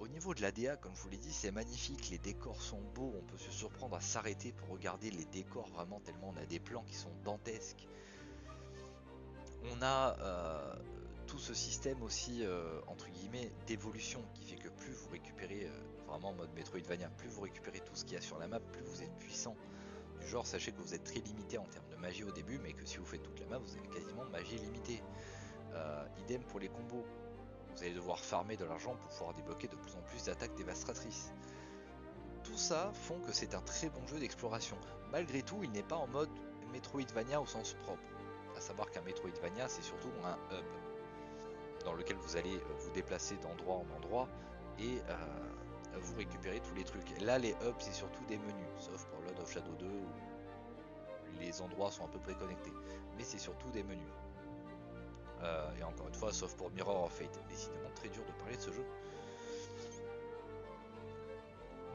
Au 0.00 0.08
niveau 0.08 0.34
de 0.34 0.42
la 0.42 0.50
DA, 0.50 0.76
comme 0.76 0.96
je 0.96 1.02
vous 1.02 1.10
l'ai 1.10 1.18
dit, 1.18 1.32
c'est 1.32 1.52
magnifique. 1.52 2.10
Les 2.10 2.18
décors 2.18 2.60
sont 2.60 2.80
beaux. 2.94 3.14
On 3.16 3.22
peut 3.22 3.38
se 3.38 3.50
surprendre 3.50 3.96
à 3.96 4.00
s'arrêter 4.00 4.52
pour 4.52 4.70
regarder 4.70 5.10
les 5.10 5.26
décors 5.26 5.68
vraiment 5.68 6.00
tellement 6.00 6.34
on 6.34 6.40
a 6.40 6.46
des 6.46 6.58
plans 6.58 6.82
qui 6.82 6.94
sont 6.94 7.12
dantesques. 7.22 7.86
On 9.72 9.82
a 9.82 10.18
euh, 10.18 10.74
tout 11.30 11.38
ce 11.38 11.54
système 11.54 12.02
aussi, 12.02 12.44
euh, 12.44 12.80
entre 12.88 13.08
guillemets, 13.08 13.52
d'évolution 13.68 14.20
qui 14.34 14.42
fait 14.42 14.56
que 14.56 14.68
plus 14.68 14.92
vous 14.92 15.10
récupérez, 15.10 15.66
euh, 15.66 16.08
vraiment 16.08 16.30
en 16.30 16.34
mode 16.34 16.52
Metroidvania, 16.54 17.08
plus 17.10 17.28
vous 17.28 17.42
récupérez 17.42 17.78
tout 17.78 17.94
ce 17.94 18.04
qu'il 18.04 18.14
y 18.14 18.16
a 18.16 18.20
sur 18.20 18.36
la 18.38 18.48
map, 18.48 18.58
plus 18.58 18.82
vous 18.82 19.02
êtes 19.02 19.16
puissant. 19.18 19.54
Du 20.20 20.26
genre, 20.26 20.44
sachez 20.44 20.72
que 20.72 20.80
vous 20.80 20.92
êtes 20.92 21.04
très 21.04 21.20
limité 21.20 21.56
en 21.56 21.66
termes 21.66 21.88
de 21.88 21.94
magie 21.96 22.24
au 22.24 22.32
début, 22.32 22.58
mais 22.58 22.72
que 22.72 22.84
si 22.84 22.98
vous 22.98 23.04
faites 23.04 23.22
toute 23.22 23.38
la 23.38 23.46
map, 23.46 23.58
vous 23.58 23.76
avez 23.76 23.88
quasiment 23.88 24.24
magie 24.24 24.58
limitée. 24.58 25.02
Euh, 25.74 26.04
idem 26.18 26.42
pour 26.42 26.58
les 26.58 26.68
combos. 26.68 27.06
Vous 27.76 27.82
allez 27.84 27.94
devoir 27.94 28.18
farmer 28.18 28.56
de 28.56 28.64
l'argent 28.64 28.96
pour 28.96 29.08
pouvoir 29.10 29.34
débloquer 29.34 29.68
de 29.68 29.76
plus 29.76 29.94
en 29.94 30.02
plus 30.02 30.24
d'attaques 30.24 30.56
dévastatrices. 30.56 31.32
Tout 32.42 32.58
ça 32.58 32.90
font 32.92 33.20
que 33.20 33.32
c'est 33.32 33.54
un 33.54 33.62
très 33.62 33.88
bon 33.88 34.04
jeu 34.08 34.18
d'exploration. 34.18 34.76
Malgré 35.12 35.42
tout, 35.42 35.60
il 35.62 35.70
n'est 35.70 35.84
pas 35.84 35.96
en 35.96 36.08
mode 36.08 36.30
Metroidvania 36.72 37.40
au 37.40 37.46
sens 37.46 37.74
propre. 37.84 38.02
À 38.56 38.60
savoir 38.60 38.90
qu'un 38.90 39.02
Metroidvania, 39.02 39.68
c'est 39.68 39.82
surtout 39.82 40.10
un 40.24 40.34
hub 40.56 40.89
dans 41.84 41.94
lequel 41.94 42.16
vous 42.16 42.36
allez 42.36 42.56
euh, 42.56 42.74
vous 42.78 42.90
déplacer 42.90 43.36
d'endroit 43.36 43.76
en 43.76 43.96
endroit 43.96 44.28
et 44.78 45.00
euh, 45.08 45.16
vous 45.98 46.16
récupérer 46.16 46.60
tous 46.60 46.74
les 46.74 46.84
trucs. 46.84 47.20
Là, 47.20 47.38
les 47.38 47.50
hubs, 47.50 47.74
c'est 47.78 47.92
surtout 47.92 48.24
des 48.26 48.38
menus, 48.38 48.66
sauf 48.78 49.04
pour 49.06 49.20
Lord 49.22 49.40
of 49.40 49.52
Shadow 49.52 49.74
2 49.78 49.86
où 49.86 51.40
les 51.40 51.60
endroits 51.62 51.90
sont 51.90 52.04
à 52.04 52.08
peu 52.08 52.18
près 52.18 52.34
connectés. 52.34 52.72
Mais 53.16 53.24
c'est 53.24 53.38
surtout 53.38 53.70
des 53.70 53.82
menus. 53.82 54.12
Euh, 55.42 55.70
et 55.78 55.82
encore 55.82 56.08
une 56.08 56.14
fois, 56.14 56.32
sauf 56.32 56.54
pour 56.54 56.70
Mirror 56.70 57.04
of 57.04 57.12
Fate. 57.12 57.40
Décidément 57.48 57.90
très 57.94 58.08
dur 58.08 58.22
de 58.24 58.32
parler 58.40 58.56
de 58.56 58.62
ce 58.62 58.72
jeu. 58.72 58.84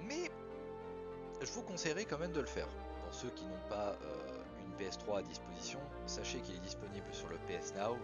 Mais 0.04 0.30
je 1.42 1.52
vous 1.52 1.64
conseillerais 1.64 2.06
quand 2.06 2.18
même 2.18 2.32
de 2.32 2.40
le 2.40 2.48
faire. 2.48 2.68
Pour 3.04 3.14
ceux 3.14 3.30
qui 3.30 3.46
n'ont 3.46 3.70
pas 3.70 3.96
une 4.60 4.86
PS3 4.86 5.20
à 5.20 5.22
disposition, 5.22 5.80
sachez 6.06 6.40
qu'il 6.40 6.56
est 6.56 6.60
disponible 6.60 7.06
sur 7.12 7.28
le 7.30 7.38
PS 7.48 7.74
Now, 7.76 7.98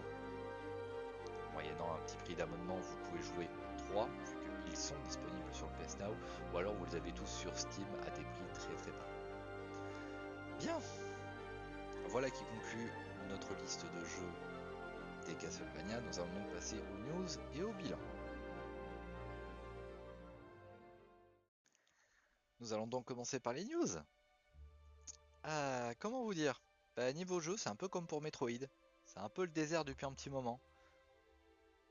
moyennant 1.52 1.94
un 1.94 1.98
petit 2.06 2.16
prix 2.18 2.34
d'abonnement, 2.34 2.76
vous 2.76 2.96
pouvez 3.08 3.22
jouer 3.22 3.48
3, 3.90 4.06
vu 4.06 4.64
qu'ils 4.64 4.76
sont 4.76 4.98
disponibles 5.04 5.52
sur 5.52 5.66
le 5.66 5.84
PS 5.84 5.98
Now, 5.98 6.14
ou 6.52 6.58
alors 6.58 6.74
vous 6.74 6.84
les 6.86 6.96
avez 6.96 7.12
tous 7.12 7.26
sur 7.26 7.56
Steam 7.56 7.86
à 8.06 8.10
des 8.10 8.22
prix 8.22 8.46
très 8.54 8.74
très 8.74 8.90
bas. 8.90 9.08
Bien 10.58 10.78
Voilà 12.08 12.30
qui 12.30 12.44
conclut 12.44 12.90
notre 13.28 13.54
liste 13.62 13.84
de 13.84 14.04
jeux 14.04 14.32
des 15.26 15.34
Castlevania. 15.34 16.00
Nous 16.00 16.18
allons 16.18 16.34
donc 16.34 16.52
passer 16.52 16.76
aux 16.76 16.98
news 16.98 17.28
et 17.54 17.62
au 17.62 17.72
bilan. 17.72 17.98
Nous 22.60 22.72
allons 22.72 22.86
donc 22.86 23.06
commencer 23.06 23.40
par 23.40 23.52
les 23.52 23.64
news. 23.64 23.88
Euh, 25.46 25.92
comment 25.98 26.22
vous 26.22 26.34
dire? 26.34 26.62
Bah, 26.96 27.12
Niveau 27.12 27.40
jeu, 27.40 27.56
c'est 27.56 27.68
un 27.68 27.76
peu 27.76 27.88
comme 27.88 28.06
pour 28.06 28.22
Metroid. 28.22 28.68
C'est 29.04 29.18
un 29.18 29.28
peu 29.28 29.42
le 29.42 29.50
désert 29.50 29.84
depuis 29.84 30.06
un 30.06 30.12
petit 30.12 30.30
moment. 30.30 30.60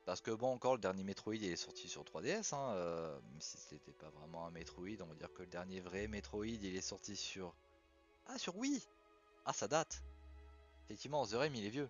Parce 0.05 0.21
que 0.21 0.31
bon, 0.31 0.53
encore 0.53 0.73
le 0.73 0.81
dernier 0.81 1.03
Metroid 1.03 1.35
il 1.35 1.45
est 1.45 1.55
sorti 1.55 1.87
sur 1.87 2.03
3DS, 2.03 2.55
hein, 2.55 2.73
euh, 2.73 3.13
même 3.13 3.41
si 3.41 3.57
c'était 3.57 3.93
pas 3.93 4.09
vraiment 4.09 4.47
un 4.47 4.51
Metroid, 4.51 5.01
on 5.01 5.05
va 5.05 5.15
dire 5.15 5.31
que 5.33 5.43
le 5.43 5.47
dernier 5.47 5.79
vrai 5.79 6.07
Metroid 6.07 6.45
il 6.45 6.75
est 6.75 6.81
sorti 6.81 7.15
sur. 7.15 7.53
Ah, 8.27 8.37
sur 8.37 8.57
Wii 8.57 8.81
Ah, 9.45 9.53
ça 9.53 9.67
date 9.67 10.03
Effectivement, 10.85 11.25
The 11.25 11.33
Rem 11.33 11.55
il 11.55 11.65
est 11.65 11.69
vieux. 11.69 11.89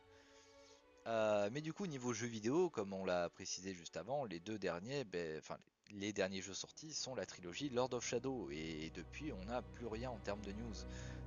Euh, 1.07 1.49
mais 1.51 1.61
du 1.61 1.73
coup, 1.73 1.87
niveau 1.87 2.13
jeu 2.13 2.27
vidéo, 2.27 2.69
comme 2.69 2.93
on 2.93 3.05
l'a 3.05 3.29
précisé 3.29 3.73
juste 3.73 3.97
avant, 3.97 4.25
les 4.25 4.39
deux 4.39 4.59
derniers, 4.59 5.03
ben, 5.03 5.39
enfin, 5.39 5.57
les 5.89 6.13
derniers 6.13 6.41
jeux 6.41 6.53
sortis 6.53 6.93
sont 6.93 7.15
la 7.15 7.25
trilogie 7.25 7.69
Lord 7.69 7.93
of 7.93 8.05
Shadow. 8.05 8.49
Et 8.51 8.91
depuis, 8.93 9.31
on 9.33 9.45
n'a 9.45 9.61
plus 9.61 9.87
rien 9.87 10.11
en 10.11 10.19
termes 10.19 10.41
de 10.41 10.51
news. 10.51 10.75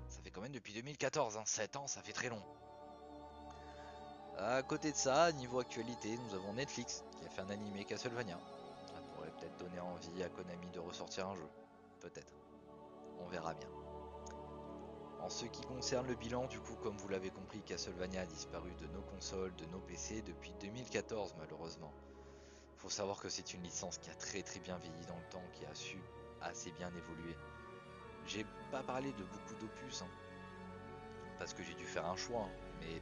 Ça 0.08 0.22
fait 0.22 0.30
quand 0.30 0.42
même 0.42 0.52
depuis 0.52 0.74
2014, 0.74 1.36
hein, 1.36 1.42
7 1.44 1.76
ans, 1.76 1.86
ça 1.86 2.02
fait 2.02 2.12
très 2.12 2.28
long. 2.28 2.42
À 4.38 4.62
côté 4.64 4.90
de 4.90 4.96
ça, 4.96 5.30
niveau 5.32 5.60
actualité, 5.60 6.18
nous 6.18 6.34
avons 6.34 6.54
Netflix 6.54 7.04
qui 7.16 7.24
a 7.24 7.28
fait 7.28 7.42
un 7.42 7.50
animé 7.50 7.84
Castlevania. 7.84 8.36
Ça 8.86 9.00
pourrait 9.14 9.30
peut-être 9.30 9.56
donner 9.58 9.78
envie 9.78 10.24
à 10.24 10.28
Konami 10.28 10.70
de 10.72 10.80
ressortir 10.80 11.28
un 11.28 11.36
jeu. 11.36 11.48
Peut-être. 12.00 12.34
On 13.20 13.28
verra 13.28 13.54
bien. 13.54 13.68
En 15.20 15.30
ce 15.30 15.46
qui 15.46 15.62
concerne 15.62 16.08
le 16.08 16.16
bilan, 16.16 16.46
du 16.46 16.58
coup, 16.58 16.74
comme 16.82 16.96
vous 16.96 17.08
l'avez 17.08 17.30
compris, 17.30 17.62
Castlevania 17.62 18.22
a 18.22 18.26
disparu 18.26 18.74
de 18.80 18.86
nos 18.88 19.02
consoles, 19.02 19.54
de 19.54 19.66
nos 19.66 19.78
PC 19.78 20.22
depuis 20.22 20.52
2014 20.60 21.36
malheureusement. 21.38 21.92
Faut 22.78 22.90
savoir 22.90 23.20
que 23.20 23.28
c'est 23.28 23.54
une 23.54 23.62
licence 23.62 23.98
qui 23.98 24.10
a 24.10 24.14
très 24.14 24.42
très 24.42 24.58
bien 24.58 24.76
vieilli 24.78 25.06
dans 25.06 25.16
le 25.16 25.28
temps, 25.30 25.44
qui 25.52 25.64
a 25.64 25.74
su 25.76 25.98
assez 26.42 26.72
bien 26.72 26.88
évoluer. 26.88 27.36
J'ai 28.26 28.44
pas 28.72 28.82
parlé 28.82 29.12
de 29.12 29.22
beaucoup 29.22 29.54
d'opus, 29.60 30.02
hein, 30.02 30.08
parce 31.38 31.54
que 31.54 31.62
j'ai 31.62 31.74
dû 31.74 31.86
faire 31.86 32.06
un 32.06 32.16
choix, 32.16 32.48
mais 32.80 33.00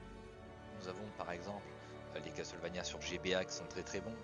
nous 0.83 0.89
avons 0.89 1.09
par 1.17 1.31
exemple 1.31 1.67
euh, 2.17 2.21
les 2.21 2.31
Castlevania 2.31 2.85
sur 2.85 3.01
GBA 3.01 3.45
qui 3.45 3.55
sont 3.55 3.67
très 3.67 3.83
très 3.83 4.01
bons, 4.01 4.17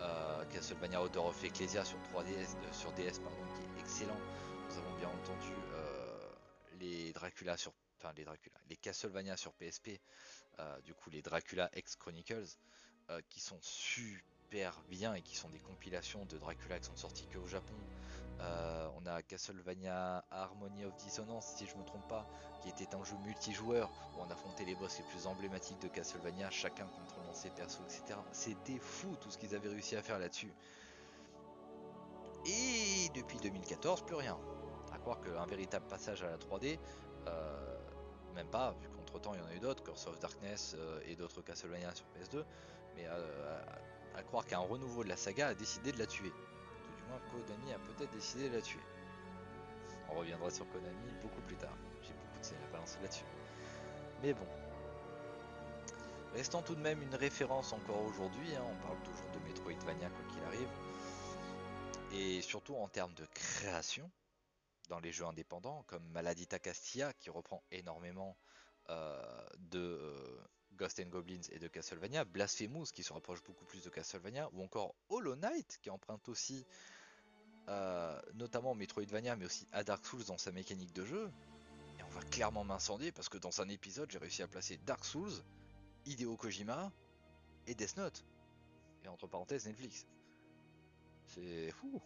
euh, 0.00 0.44
Castlevania 0.46 1.00
Order 1.00 1.18
of 1.20 1.42
Ecclesia 1.42 1.84
sur 1.84 1.98
3DS, 2.12 2.56
euh, 2.56 2.72
sur 2.72 2.92
DS 2.92 3.18
pardon, 3.20 3.36
qui 3.54 3.62
est 3.62 3.80
excellent. 3.80 4.18
Nous 4.68 4.78
avons 4.78 4.96
bien 4.96 5.08
entendu 5.08 5.52
les 6.80 7.12
Dracula 7.12 7.56
sur, 7.56 7.72
enfin 7.98 8.12
les 8.16 8.24
Dracula, 8.24 8.56
les 8.68 8.76
Castlevania 8.76 9.36
sur 9.36 9.52
PSP, 9.52 10.00
du 10.84 10.94
coup 10.94 11.10
les 11.10 11.22
Dracula 11.22 11.70
X 11.76 11.96
Chronicles, 11.96 12.56
qui 13.28 13.40
sont 13.40 13.58
super 13.60 14.82
bien 14.88 15.14
et 15.14 15.22
qui 15.22 15.36
sont 15.36 15.50
des 15.50 15.60
compilations 15.60 16.24
de 16.24 16.38
Dracula 16.38 16.80
qui 16.80 16.86
sont 16.86 16.96
sortis 16.96 17.26
que 17.26 17.38
au 17.38 17.46
Japon. 17.46 17.74
Euh, 18.40 18.88
on 18.96 19.06
a 19.06 19.22
Castlevania 19.22 20.24
Harmony 20.30 20.84
of 20.84 20.94
Dissonance, 20.96 21.54
si 21.56 21.66
je 21.66 21.76
me 21.76 21.84
trompe 21.84 22.06
pas, 22.08 22.26
qui 22.62 22.68
était 22.68 22.94
un 22.94 23.04
jeu 23.04 23.14
multijoueur 23.24 23.90
où 24.14 24.22
on 24.22 24.30
affrontait 24.30 24.64
les 24.64 24.74
boss 24.74 24.98
les 24.98 25.04
plus 25.04 25.26
emblématiques 25.26 25.80
de 25.80 25.88
Castlevania, 25.88 26.50
chacun 26.50 26.86
contrôlant 26.86 27.32
ses 27.32 27.50
persos, 27.50 27.80
etc. 27.84 28.18
C'était 28.32 28.78
fou 28.78 29.16
tout 29.20 29.30
ce 29.30 29.38
qu'ils 29.38 29.54
avaient 29.54 29.68
réussi 29.68 29.96
à 29.96 30.02
faire 30.02 30.18
là-dessus. 30.18 30.52
Et 32.46 33.08
depuis 33.14 33.38
2014, 33.38 34.02
plus 34.02 34.16
rien. 34.16 34.36
À 34.92 34.98
croire 34.98 35.20
qu'un 35.20 35.46
véritable 35.46 35.86
passage 35.86 36.22
à 36.22 36.30
la 36.30 36.36
3D, 36.36 36.78
euh, 37.26 37.78
même 38.34 38.48
pas, 38.48 38.72
vu 38.80 38.88
qu'entre 38.88 39.20
temps 39.20 39.32
il 39.34 39.40
y 39.40 39.42
en 39.42 39.46
a 39.46 39.54
eu 39.54 39.60
d'autres, 39.60 39.82
Curse 39.82 40.06
of 40.06 40.18
Darkness 40.18 40.74
euh, 40.78 41.00
et 41.06 41.16
d'autres 41.16 41.40
Castlevania 41.42 41.94
sur 41.94 42.06
PS2, 42.06 42.44
mais 42.96 43.06
à 43.06 44.22
croire 44.22 44.46
qu'un 44.46 44.58
renouveau 44.58 45.02
de 45.02 45.08
la 45.08 45.16
saga 45.16 45.48
a 45.48 45.54
décidé 45.54 45.92
de 45.92 45.98
la 45.98 46.06
tuer. 46.06 46.32
Konami 47.30 47.72
a 47.72 47.78
peut-être 47.78 48.12
décidé 48.12 48.48
de 48.48 48.56
la 48.56 48.62
tuer. 48.62 48.80
On 50.08 50.14
reviendra 50.14 50.50
sur 50.50 50.68
Konami 50.70 51.12
beaucoup 51.22 51.40
plus 51.42 51.56
tard. 51.56 51.76
J'ai 52.02 52.12
beaucoup 52.12 52.38
de 52.38 52.44
scènes 52.44 52.62
à 52.68 52.72
balancer 52.72 52.98
là-dessus. 53.02 53.24
Mais 54.22 54.34
bon. 54.34 54.46
Restant 56.34 56.62
tout 56.62 56.74
de 56.74 56.80
même 56.80 57.00
une 57.00 57.14
référence 57.14 57.72
encore 57.72 58.02
aujourd'hui, 58.02 58.54
hein, 58.56 58.64
on 58.64 58.86
parle 58.86 59.00
toujours 59.04 59.30
de 59.30 59.38
Metroidvania 59.48 60.08
quoi 60.08 60.24
qu'il 60.32 60.42
arrive. 60.42 60.68
Et 62.12 62.42
surtout 62.42 62.74
en 62.76 62.88
termes 62.88 63.14
de 63.14 63.26
création 63.26 64.10
dans 64.88 64.98
les 64.98 65.12
jeux 65.12 65.24
indépendants, 65.24 65.84
comme 65.86 66.04
Maladita 66.08 66.58
Castilla 66.58 67.12
qui 67.14 67.30
reprend 67.30 67.62
énormément 67.70 68.36
euh, 68.90 69.46
de 69.58 69.78
euh, 69.78 70.44
Ghost 70.76 71.00
and 71.00 71.08
Goblins 71.08 71.48
et 71.50 71.58
de 71.58 71.68
Castlevania, 71.68 72.24
Blasphemous 72.24 72.86
qui 72.92 73.02
se 73.02 73.12
rapproche 73.12 73.42
beaucoup 73.42 73.64
plus 73.64 73.82
de 73.82 73.90
Castlevania, 73.90 74.48
ou 74.52 74.62
encore 74.62 74.94
Hollow 75.08 75.36
Knight 75.36 75.78
qui 75.82 75.90
emprunte 75.90 76.28
aussi 76.28 76.66
euh, 77.68 78.20
notamment 78.34 78.74
Metroidvania, 78.74 79.36
mais 79.36 79.46
aussi 79.46 79.66
à 79.72 79.84
Dark 79.84 80.04
Souls 80.04 80.24
dans 80.24 80.38
sa 80.38 80.52
mécanique 80.52 80.92
de 80.92 81.04
jeu. 81.04 81.30
Et 81.98 82.02
on 82.02 82.08
va 82.10 82.22
clairement 82.22 82.64
m'incendier 82.64 83.12
parce 83.12 83.28
que 83.28 83.38
dans 83.38 83.60
un 83.60 83.68
épisode, 83.68 84.10
j'ai 84.10 84.18
réussi 84.18 84.42
à 84.42 84.48
placer 84.48 84.78
Dark 84.84 85.04
Souls, 85.04 85.32
Hideo 86.04 86.36
Kojima 86.36 86.92
et 87.66 87.74
Death 87.74 87.96
Note. 87.96 88.24
Et 89.04 89.08
entre 89.08 89.26
parenthèses, 89.26 89.66
Netflix. 89.66 90.06
C'est 91.28 91.70
fou. 91.70 92.00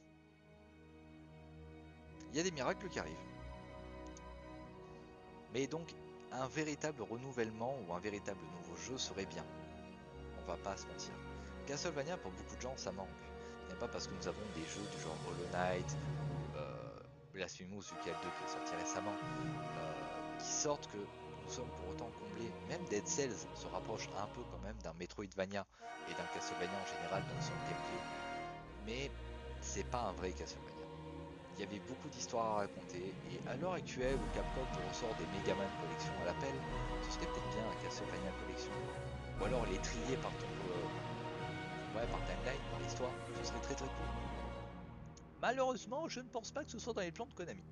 Il 2.31 2.37
y 2.37 2.41
a 2.41 2.43
des 2.43 2.51
miracles 2.51 2.89
qui 2.89 2.99
arrivent. 2.99 3.17
Mais 5.53 5.67
donc, 5.67 5.95
un 6.33 6.47
véritable 6.49 7.03
renouvellement 7.03 7.77
ou 7.87 7.95
un 7.95 8.01
véritable 8.01 8.41
nouveau 8.57 8.77
jeu 8.77 8.99
serait 8.99 9.27
bien. 9.27 9.45
On 10.41 10.47
va 10.47 10.57
pas 10.57 10.77
se 10.77 10.87
mentir. 10.87 11.13
Castlevania, 11.67 12.17
pour 12.17 12.31
beaucoup 12.33 12.57
de 12.57 12.61
gens, 12.61 12.77
ça 12.77 12.93
manque 12.93 13.09
pas 13.79 13.89
parce 13.89 14.07
que 14.07 14.15
nous 14.15 14.29
avons 14.29 14.43
des 14.55 14.65
jeux 14.65 14.87
du 14.93 15.01
genre 15.03 15.17
Hollow 15.29 15.49
Knight 15.53 15.97
ou 15.97 16.57
euh, 16.57 17.01
le 17.35 17.41
2 17.41 17.47
qui 17.47 18.09
est 18.09 18.49
sorti 18.49 18.75
récemment, 18.77 19.15
euh, 19.15 20.39
qui 20.39 20.47
sortent 20.47 20.89
que 20.89 20.99
nous 20.99 21.51
sommes 21.51 21.69
pour 21.79 21.91
autant 21.91 22.11
comblés. 22.19 22.51
Même 22.69 22.85
Dead 22.89 23.07
Cells 23.07 23.47
se 23.55 23.67
rapproche 23.69 24.09
un 24.19 24.27
peu 24.29 24.41
quand 24.51 24.59
même 24.65 24.77
d'un 24.83 24.95
Metroidvania 24.95 25.67
et 26.09 26.13
d'un 26.13 26.27
Castlevania 26.35 26.77
en 26.77 26.97
général 26.97 27.23
dans 27.23 27.41
son 27.41 27.53
gameplay. 27.53 28.03
Mais 28.87 29.11
c'est 29.61 29.87
pas 29.89 30.01
un 30.01 30.13
vrai 30.13 30.33
Castlevania. 30.33 30.78
Il 31.59 31.65
y 31.65 31.67
avait 31.67 31.81
beaucoup 31.89 32.09
d'histoires 32.09 32.47
à 32.47 32.55
raconter 32.59 33.13
et 33.33 33.49
à 33.49 33.57
l'heure 33.57 33.73
actuelle 33.73 34.15
où 34.15 34.35
Capcom 34.35 34.63
ressort 34.89 35.15
des 35.17 35.27
Mega 35.37 35.57
Man 35.57 35.67
collection 35.83 36.13
à 36.23 36.27
l'appel, 36.27 36.55
ce 37.03 37.11
serait 37.11 37.27
peut-être 37.27 37.49
bien 37.51 37.67
un 37.69 37.83
Castlevania 37.83 38.31
collection. 38.41 38.71
Ou 39.41 39.45
alors 39.45 39.67
les 39.67 39.79
trier 39.79 40.17
par 40.19 40.31
ton 40.39 40.47
par 42.07 42.21
timeline, 42.27 42.63
par 42.71 42.81
l'histoire, 42.81 43.11
ce 43.43 43.49
serait 43.49 43.61
très 43.61 43.75
très 43.75 43.87
cool. 43.87 44.07
Malheureusement, 45.41 46.09
je 46.09 46.21
ne 46.21 46.29
pense 46.29 46.53
pas 46.53 46.63
que 46.63 46.71
ce 46.71 46.79
soit 46.79 46.93
dans 46.93 47.01
les 47.01 47.11
plans 47.11 47.27
de 47.27 47.35
Konami. 47.35 47.65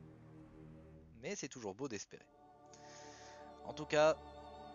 Mais 1.22 1.36
c'est 1.36 1.48
toujours 1.48 1.74
beau 1.74 1.88
d'espérer. 1.88 2.26
En 3.64 3.72
tout 3.72 3.86
cas, 3.86 4.16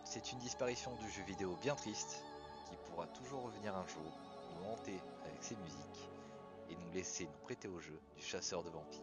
c'est 0.04 0.32
une 0.32 0.38
disparition 0.38 0.94
du 0.96 1.10
jeu 1.10 1.22
vidéo 1.24 1.56
bien 1.60 1.74
triste, 1.74 2.22
qui 2.66 2.76
pourra 2.86 3.06
toujours 3.08 3.42
revenir 3.42 3.76
un 3.76 3.86
jour, 3.86 4.10
nous 4.56 4.70
hanter 4.70 4.98
avec 5.26 5.42
ses 5.42 5.56
musiques, 5.56 6.08
nous 6.76 6.90
laisser 6.92 7.26
nous 7.26 7.44
prêter 7.44 7.68
au 7.68 7.78
jeu 7.78 7.98
du 8.16 8.22
chasseur 8.22 8.62
de 8.62 8.70
vampires. 8.70 9.00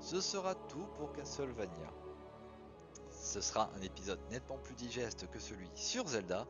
Ce 0.00 0.20
sera 0.20 0.54
tout 0.54 0.86
pour 0.96 1.12
Castlevania. 1.12 1.92
Ce 3.10 3.40
sera 3.40 3.70
un 3.76 3.82
épisode 3.82 4.20
nettement 4.30 4.58
plus 4.58 4.74
digeste 4.74 5.30
que 5.30 5.38
celui 5.38 5.70
sur 5.74 6.08
Zelda, 6.08 6.46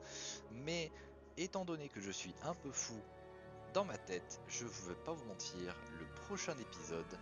mais 0.51 0.91
étant 1.37 1.65
donné 1.65 1.89
que 1.89 2.01
je 2.01 2.11
suis 2.11 2.35
un 2.45 2.55
peu 2.55 2.71
fou 2.71 2.99
dans 3.75 3.85
ma 3.85 3.99
tête, 3.99 4.41
je 4.49 4.65
ne 4.65 4.71
veux 4.71 4.95
pas 4.95 5.13
vous 5.13 5.25
mentir, 5.25 5.77
le 5.99 6.07
prochain 6.27 6.57
épisode 6.59 7.19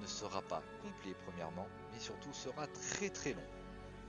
ne 0.00 0.06
sera 0.06 0.42
pas 0.42 0.62
complet 0.82 1.14
premièrement, 1.26 1.66
mais 1.92 2.00
surtout 2.00 2.32
sera 2.32 2.66
très 2.66 3.10
très 3.10 3.32
long. 3.32 3.48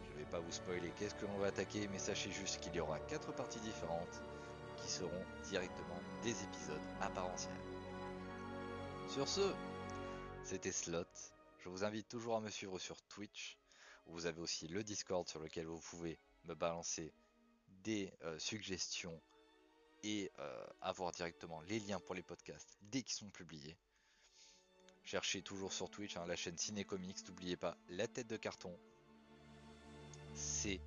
Je 0.03 0.13
ne 0.13 0.17
vais 0.19 0.29
pas 0.29 0.39
vous 0.39 0.51
spoiler 0.51 0.91
qu'est-ce 0.97 1.15
que 1.15 1.25
l'on 1.25 1.37
va 1.37 1.47
attaquer, 1.47 1.87
mais 1.87 1.99
sachez 1.99 2.31
juste 2.31 2.59
qu'il 2.59 2.75
y 2.75 2.79
aura 2.79 2.99
quatre 2.99 3.33
parties 3.33 3.59
différentes 3.59 4.21
qui 4.77 4.89
seront 4.89 5.25
directement 5.49 5.99
des 6.23 6.43
épisodes 6.43 6.81
à 7.01 7.09
part 7.09 7.27
entière. 7.27 7.55
Sur 9.09 9.27
ce, 9.27 9.53
c'était 10.43 10.71
Slot. 10.71 11.05
Je 11.59 11.69
vous 11.69 11.83
invite 11.83 12.07
toujours 12.07 12.35
à 12.35 12.41
me 12.41 12.49
suivre 12.49 12.79
sur 12.79 13.01
Twitch. 13.03 13.57
Vous 14.05 14.25
avez 14.25 14.41
aussi 14.41 14.67
le 14.67 14.83
Discord 14.83 15.27
sur 15.27 15.39
lequel 15.39 15.65
vous 15.65 15.79
pouvez 15.79 16.19
me 16.45 16.55
balancer 16.55 17.13
des 17.83 18.11
euh, 18.23 18.37
suggestions 18.39 19.21
et 20.03 20.31
euh, 20.39 20.65
avoir 20.81 21.11
directement 21.11 21.61
les 21.61 21.79
liens 21.79 21.99
pour 21.99 22.15
les 22.15 22.23
podcasts 22.23 22.77
dès 22.81 23.01
qu'ils 23.03 23.15
sont 23.15 23.29
publiés. 23.29 23.77
Cherchez 25.03 25.41
toujours 25.41 25.73
sur 25.73 25.89
Twitch 25.89 26.17
hein, 26.17 26.25
la 26.27 26.35
chaîne 26.35 26.57
Cinécomics, 26.57 27.27
n'oubliez 27.27 27.57
pas 27.57 27.77
la 27.89 28.07
tête 28.07 28.27
de 28.27 28.37
carton. 28.37 28.77
C'est 30.35 30.81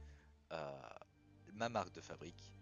euh, 0.53 0.81
ma 1.55 1.69
marque 1.69 1.93
de 1.93 2.01
fabrique. 2.01 2.53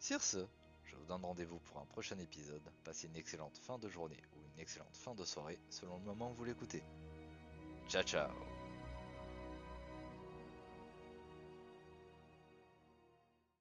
Sur 0.00 0.22
ce, 0.22 0.46
je 0.92 0.96
vous 0.96 1.06
donne 1.06 1.24
rendez-vous 1.24 1.58
pour 1.60 1.80
un 1.80 1.86
prochain 1.86 2.18
épisode. 2.18 2.62
Passez 2.84 3.06
une 3.06 3.16
excellente 3.16 3.56
fin 3.58 3.78
de 3.78 3.88
journée 3.88 4.20
ou 4.36 4.40
une 4.54 4.60
excellente 4.60 4.96
fin 4.96 5.14
de 5.14 5.24
soirée 5.24 5.58
selon 5.70 5.98
le 5.98 6.04
moment 6.04 6.30
où 6.30 6.34
vous 6.34 6.44
l'écoutez. 6.44 6.82
Ciao 7.88 8.02
ciao 8.02 8.51